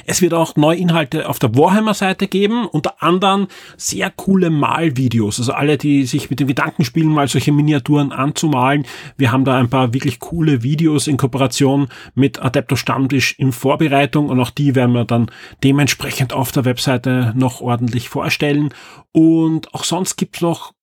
Es 0.06 0.22
wird 0.22 0.34
auch 0.34 0.56
neue 0.56 0.78
Inhalte 0.78 1.28
auf 1.28 1.40
der 1.40 1.56
Warhammer 1.56 1.94
Seite 1.94 2.28
geben, 2.28 2.68
unter 2.68 3.02
anderem 3.02 3.48
sehr 3.78 4.12
coole 4.12 4.50
Malvideos. 4.50 5.40
Also 5.40 5.54
alle, 5.54 5.78
die 5.78 6.06
sich 6.06 6.30
mit 6.30 6.40
dem 6.40 6.48
Gedanken 6.48 6.86
spielen, 6.86 7.10
mal 7.10 7.28
solche 7.28 7.52
Miniaturen 7.52 8.12
anzumalen. 8.12 8.86
Wir 9.18 9.32
haben 9.32 9.46
da 9.46 9.58
ein 9.58 9.70
paar 9.70 9.94
wirklich 9.94 10.20
coole 10.20 10.64
Videos 10.64 11.08
in 11.08 11.18
Kooperation 11.18 11.88
mit 12.14 12.42
Adepto 12.42 12.76
Stammtisch 12.76 13.36
in 13.40 13.52
Vorbereitung 13.52 14.30
und 14.30 14.40
auch 14.40 14.52
die 14.52 14.76
werden 14.76 14.94
wir 14.94 15.06
dann 15.06 15.32
dementsprechend 15.64 16.34
auf 16.34 16.52
der 16.52 16.66
Webseite 16.66 17.34
noch 17.36 17.62
ordentlich 17.62 18.10
vorstellen. 18.10 18.74
Und 19.12 19.74
auch 19.74 19.84
sonst 19.84 20.18
gibt's 20.18 20.42
noch 20.42 20.75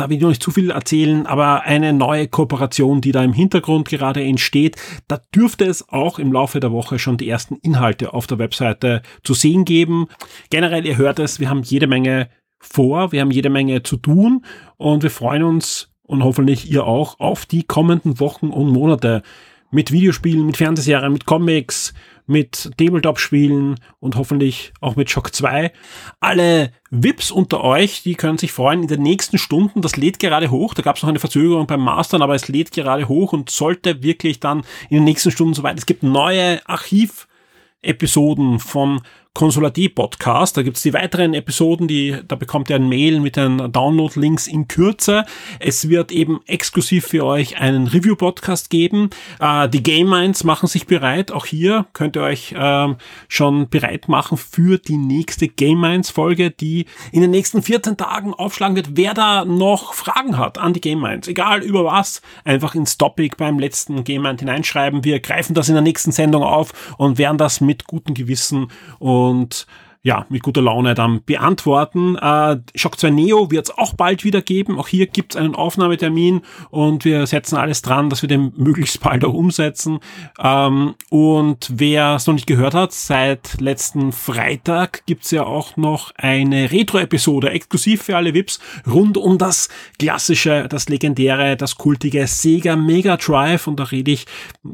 da 0.00 0.08
will 0.08 0.16
ich 0.16 0.22
noch 0.22 0.30
nicht 0.30 0.42
zu 0.42 0.50
viel 0.50 0.70
erzählen, 0.70 1.26
aber 1.26 1.64
eine 1.64 1.92
neue 1.92 2.26
Kooperation, 2.26 3.02
die 3.02 3.12
da 3.12 3.22
im 3.22 3.34
Hintergrund 3.34 3.86
gerade 3.86 4.24
entsteht, 4.24 4.76
da 5.08 5.20
dürfte 5.34 5.66
es 5.66 5.90
auch 5.90 6.18
im 6.18 6.32
Laufe 6.32 6.58
der 6.58 6.72
Woche 6.72 6.98
schon 6.98 7.18
die 7.18 7.28
ersten 7.28 7.56
Inhalte 7.56 8.14
auf 8.14 8.26
der 8.26 8.38
Webseite 8.38 9.02
zu 9.24 9.34
sehen 9.34 9.66
geben. 9.66 10.06
Generell, 10.48 10.86
ihr 10.86 10.96
hört 10.96 11.18
es, 11.18 11.38
wir 11.38 11.50
haben 11.50 11.62
jede 11.64 11.86
Menge 11.86 12.30
vor, 12.60 13.12
wir 13.12 13.20
haben 13.20 13.30
jede 13.30 13.50
Menge 13.50 13.82
zu 13.82 13.98
tun 13.98 14.46
und 14.78 15.02
wir 15.02 15.10
freuen 15.10 15.42
uns 15.42 15.90
und 16.02 16.24
hoffentlich 16.24 16.70
ihr 16.70 16.86
auch 16.86 17.20
auf 17.20 17.44
die 17.44 17.64
kommenden 17.64 18.20
Wochen 18.20 18.48
und 18.48 18.70
Monate 18.70 19.22
mit 19.70 19.92
Videospielen, 19.92 20.46
mit 20.46 20.56
Fernsehserien, 20.56 21.12
mit 21.12 21.26
Comics, 21.26 21.92
mit 22.30 22.70
Tabletop-Spielen 22.78 23.80
und 23.98 24.16
hoffentlich 24.16 24.72
auch 24.80 24.96
mit 24.96 25.10
Shock 25.10 25.34
2. 25.34 25.72
Alle 26.20 26.72
VIPs 26.90 27.32
unter 27.32 27.62
euch, 27.64 28.02
die 28.02 28.14
können 28.14 28.38
sich 28.38 28.52
freuen 28.52 28.82
in 28.82 28.88
den 28.88 29.02
nächsten 29.02 29.36
Stunden. 29.36 29.82
Das 29.82 29.96
lädt 29.96 30.20
gerade 30.20 30.50
hoch. 30.50 30.74
Da 30.74 30.82
gab 30.82 30.96
es 30.96 31.02
noch 31.02 31.08
eine 31.08 31.18
Verzögerung 31.18 31.66
beim 31.66 31.80
Mastern, 31.80 32.22
aber 32.22 32.36
es 32.36 32.48
lädt 32.48 32.70
gerade 32.70 33.08
hoch 33.08 33.32
und 33.32 33.50
sollte 33.50 34.02
wirklich 34.04 34.38
dann 34.38 34.62
in 34.88 34.98
den 34.98 35.04
nächsten 35.04 35.32
Stunden 35.32 35.54
soweit. 35.54 35.76
Es 35.76 35.86
gibt 35.86 36.04
neue 36.04 36.66
Archiv-Episoden 36.68 38.60
von 38.60 39.02
Konsolati 39.32 39.88
Podcast. 39.88 40.56
Da 40.56 40.62
gibt's 40.62 40.82
die 40.82 40.92
weiteren 40.92 41.34
Episoden, 41.34 41.86
die, 41.86 42.16
da 42.26 42.34
bekommt 42.34 42.68
ihr 42.68 42.76
ein 42.76 42.88
Mail 42.88 43.20
mit 43.20 43.36
den 43.36 43.72
Download-Links 43.72 44.48
in 44.48 44.66
Kürze. 44.66 45.24
Es 45.60 45.88
wird 45.88 46.10
eben 46.10 46.40
exklusiv 46.46 47.06
für 47.06 47.24
euch 47.24 47.58
einen 47.58 47.86
Review-Podcast 47.86 48.70
geben. 48.70 49.10
Äh, 49.38 49.68
die 49.68 49.84
Game 49.84 50.10
Minds 50.10 50.42
machen 50.42 50.66
sich 50.66 50.86
bereit. 50.86 51.30
Auch 51.30 51.46
hier 51.46 51.86
könnt 51.92 52.16
ihr 52.16 52.22
euch 52.22 52.52
äh, 52.52 52.88
schon 53.28 53.68
bereit 53.68 54.08
machen 54.08 54.36
für 54.36 54.78
die 54.78 54.96
nächste 54.96 55.46
Game 55.46 55.80
Minds 55.80 56.10
Folge, 56.10 56.50
die 56.50 56.86
in 57.12 57.22
den 57.22 57.30
nächsten 57.30 57.62
14 57.62 57.96
Tagen 57.96 58.34
aufschlagen 58.34 58.74
wird. 58.74 58.96
Wer 58.96 59.14
da 59.14 59.44
noch 59.44 59.94
Fragen 59.94 60.38
hat 60.38 60.58
an 60.58 60.72
die 60.72 60.80
Game 60.80 61.00
Minds, 61.00 61.28
egal 61.28 61.62
über 61.62 61.84
was, 61.84 62.20
einfach 62.44 62.74
ins 62.74 62.98
Topic 62.98 63.36
beim 63.38 63.60
letzten 63.60 64.02
Game 64.02 64.22
Mind 64.22 64.40
hineinschreiben. 64.40 65.04
Wir 65.04 65.20
greifen 65.20 65.54
das 65.54 65.68
in 65.68 65.74
der 65.74 65.82
nächsten 65.82 66.10
Sendung 66.10 66.42
auf 66.42 66.94
und 66.98 67.16
werden 67.16 67.38
das 67.38 67.60
mit 67.60 67.86
gutem 67.86 68.14
Gewissen 68.14 68.72
und 68.98 69.19
und 69.28 69.66
ja, 70.02 70.24
mit 70.30 70.42
guter 70.42 70.62
Laune 70.62 70.94
dann 70.94 71.22
beantworten. 71.24 72.16
Äh, 72.16 72.58
Shock 72.74 72.98
2 72.98 73.10
Neo 73.10 73.50
wird 73.50 73.68
es 73.68 73.76
auch 73.76 73.92
bald 73.92 74.24
wieder 74.24 74.40
geben. 74.40 74.78
Auch 74.78 74.88
hier 74.88 75.06
gibt 75.06 75.34
es 75.34 75.40
einen 75.40 75.54
Aufnahmetermin 75.54 76.40
und 76.70 77.04
wir 77.04 77.26
setzen 77.26 77.56
alles 77.56 77.82
dran, 77.82 78.08
dass 78.08 78.22
wir 78.22 78.28
den 78.28 78.52
möglichst 78.56 79.00
bald 79.00 79.24
auch 79.26 79.34
umsetzen. 79.34 79.98
Ähm, 80.38 80.94
und 81.10 81.70
wer 81.74 82.14
es 82.14 82.26
noch 82.26 82.32
nicht 82.32 82.46
gehört 82.46 82.72
hat, 82.72 82.92
seit 82.92 83.60
letzten 83.60 84.12
Freitag 84.12 85.04
gibt 85.04 85.26
es 85.26 85.32
ja 85.32 85.44
auch 85.44 85.76
noch 85.76 86.12
eine 86.16 86.72
Retro-Episode, 86.72 87.50
exklusiv 87.50 88.02
für 88.04 88.16
alle 88.16 88.32
VIPs, 88.32 88.58
rund 88.90 89.18
um 89.18 89.36
das 89.36 89.68
klassische, 89.98 90.66
das 90.70 90.88
legendäre, 90.88 91.58
das 91.58 91.76
kultige 91.76 92.26
Sega 92.26 92.74
Mega 92.74 93.18
Drive. 93.18 93.66
Und 93.66 93.78
da 93.78 93.84
rede 93.84 94.12
ich 94.12 94.24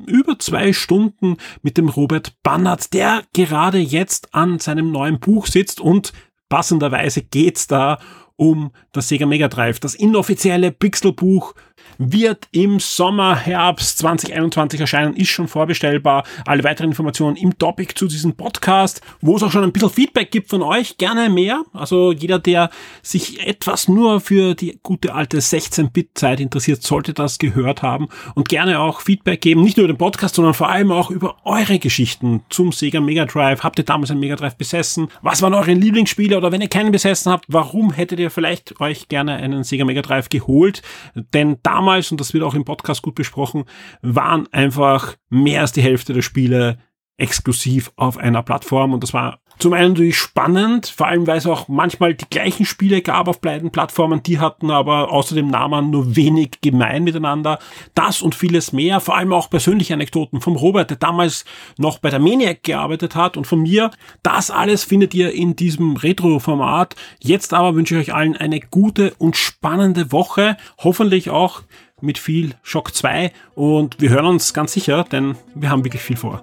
über 0.06 0.38
zwei 0.38 0.72
Stunden 0.72 1.36
mit 1.62 1.78
dem 1.78 1.88
Robert 1.88 2.34
Bannert, 2.44 2.92
der 2.92 3.24
gerade 3.32 3.78
jetzt 3.78 4.32
an 4.32 4.60
seinem 4.60 4.92
neuen 4.92 5.15
einem 5.16 5.20
Buch 5.20 5.46
sitzt 5.46 5.80
und 5.80 6.12
passenderweise 6.48 7.22
geht's 7.22 7.66
da 7.66 7.98
um 8.36 8.70
das 8.92 9.08
Sega 9.08 9.26
Mega 9.26 9.48
Drive. 9.48 9.80
Das 9.80 9.94
inoffizielle 9.94 10.70
Pixelbuch 10.70 11.54
wird 11.98 12.48
im 12.52 12.80
Sommer, 12.80 13.36
Herbst 13.36 13.98
2021 13.98 14.80
erscheinen, 14.80 15.14
ist 15.14 15.28
schon 15.28 15.48
vorbestellbar. 15.48 16.24
Alle 16.44 16.64
weiteren 16.64 16.90
Informationen 16.90 17.36
im 17.36 17.58
Topic 17.58 17.94
zu 17.94 18.06
diesem 18.06 18.34
Podcast, 18.34 19.00
wo 19.20 19.36
es 19.36 19.42
auch 19.42 19.50
schon 19.50 19.64
ein 19.64 19.72
bisschen 19.72 19.90
Feedback 19.90 20.30
gibt 20.30 20.50
von 20.50 20.62
euch, 20.62 20.98
gerne 20.98 21.30
mehr. 21.30 21.64
Also 21.72 22.12
jeder, 22.12 22.38
der 22.38 22.70
sich 23.02 23.46
etwas 23.46 23.88
nur 23.88 24.20
für 24.20 24.54
die 24.54 24.78
gute 24.82 25.14
alte 25.14 25.38
16-Bit-Zeit 25.38 26.40
interessiert, 26.40 26.82
sollte 26.82 27.12
das 27.12 27.38
gehört 27.38 27.82
haben 27.82 28.08
und 28.34 28.48
gerne 28.48 28.80
auch 28.80 29.00
Feedback 29.00 29.40
geben, 29.40 29.62
nicht 29.62 29.76
nur 29.76 29.84
über 29.84 29.94
den 29.94 29.98
Podcast, 29.98 30.34
sondern 30.36 30.54
vor 30.54 30.68
allem 30.68 30.92
auch 30.92 31.10
über 31.10 31.36
eure 31.44 31.78
Geschichten 31.78 32.42
zum 32.50 32.72
Sega 32.72 33.00
Mega 33.00 33.24
Drive. 33.24 33.62
Habt 33.62 33.78
ihr 33.78 33.84
damals 33.84 34.10
einen 34.10 34.20
Mega 34.20 34.36
Drive 34.36 34.56
besessen? 34.56 35.08
Was 35.22 35.42
waren 35.42 35.54
eure 35.54 35.72
Lieblingsspiele? 35.72 36.36
Oder 36.36 36.52
wenn 36.52 36.60
ihr 36.60 36.68
keinen 36.68 36.92
besessen 36.92 37.32
habt, 37.32 37.46
warum 37.48 37.92
hättet 37.92 38.20
ihr 38.20 38.30
vielleicht 38.30 38.80
euch 38.80 39.08
gerne 39.08 39.36
einen 39.36 39.64
Sega 39.64 39.84
Mega 39.84 40.02
Drive 40.02 40.28
geholt? 40.28 40.82
Denn 41.14 41.58
damals 41.62 41.85
damals, 41.86 42.10
und 42.10 42.20
das 42.20 42.34
wird 42.34 42.42
auch 42.42 42.54
im 42.54 42.64
Podcast 42.64 43.02
gut 43.02 43.14
besprochen, 43.14 43.64
waren 44.02 44.48
einfach 44.52 45.16
mehr 45.28 45.60
als 45.60 45.72
die 45.72 45.82
Hälfte 45.82 46.12
der 46.12 46.22
Spiele 46.22 46.78
exklusiv 47.16 47.92
auf 47.96 48.18
einer 48.18 48.42
Plattform. 48.42 48.92
Und 48.92 49.02
das 49.02 49.14
war 49.14 49.40
zum 49.58 49.72
einen 49.72 49.92
natürlich 49.92 50.18
spannend, 50.18 50.86
vor 50.86 51.06
allem 51.06 51.26
weil 51.26 51.38
es 51.38 51.46
auch 51.46 51.68
manchmal 51.68 52.14
die 52.14 52.28
gleichen 52.28 52.66
Spiele 52.66 53.00
gab 53.00 53.26
auf 53.26 53.40
beiden 53.40 53.70
Plattformen, 53.70 54.22
die 54.22 54.38
hatten 54.38 54.70
aber 54.70 55.10
außer 55.10 55.34
dem 55.34 55.48
Namen 55.48 55.90
nur 55.90 56.14
wenig 56.14 56.60
gemein 56.60 57.04
miteinander. 57.04 57.58
Das 57.94 58.20
und 58.20 58.34
vieles 58.34 58.72
mehr, 58.72 59.00
vor 59.00 59.16
allem 59.16 59.32
auch 59.32 59.48
persönliche 59.48 59.94
Anekdoten 59.94 60.40
vom 60.40 60.56
Robert, 60.56 60.90
der 60.90 60.98
damals 60.98 61.44
noch 61.78 61.98
bei 61.98 62.10
der 62.10 62.18
Maniac 62.18 62.62
gearbeitet 62.62 63.14
hat 63.14 63.36
und 63.36 63.46
von 63.46 63.62
mir. 63.62 63.90
Das 64.22 64.50
alles 64.50 64.84
findet 64.84 65.14
ihr 65.14 65.32
in 65.32 65.56
diesem 65.56 65.96
Retro-Format. 65.96 66.94
Jetzt 67.20 67.54
aber 67.54 67.74
wünsche 67.74 67.94
ich 67.94 68.08
euch 68.08 68.14
allen 68.14 68.36
eine 68.36 68.60
gute 68.60 69.14
und 69.18 69.36
spannende 69.36 70.12
Woche. 70.12 70.56
Hoffentlich 70.78 71.30
auch 71.30 71.62
mit 72.00 72.18
viel 72.18 72.54
Schock 72.62 72.94
2 72.94 73.32
und 73.54 74.00
wir 74.00 74.10
hören 74.10 74.26
uns 74.26 74.52
ganz 74.52 74.72
sicher, 74.72 75.04
denn 75.10 75.36
wir 75.54 75.70
haben 75.70 75.84
wirklich 75.84 76.02
viel 76.02 76.16
vor. 76.16 76.42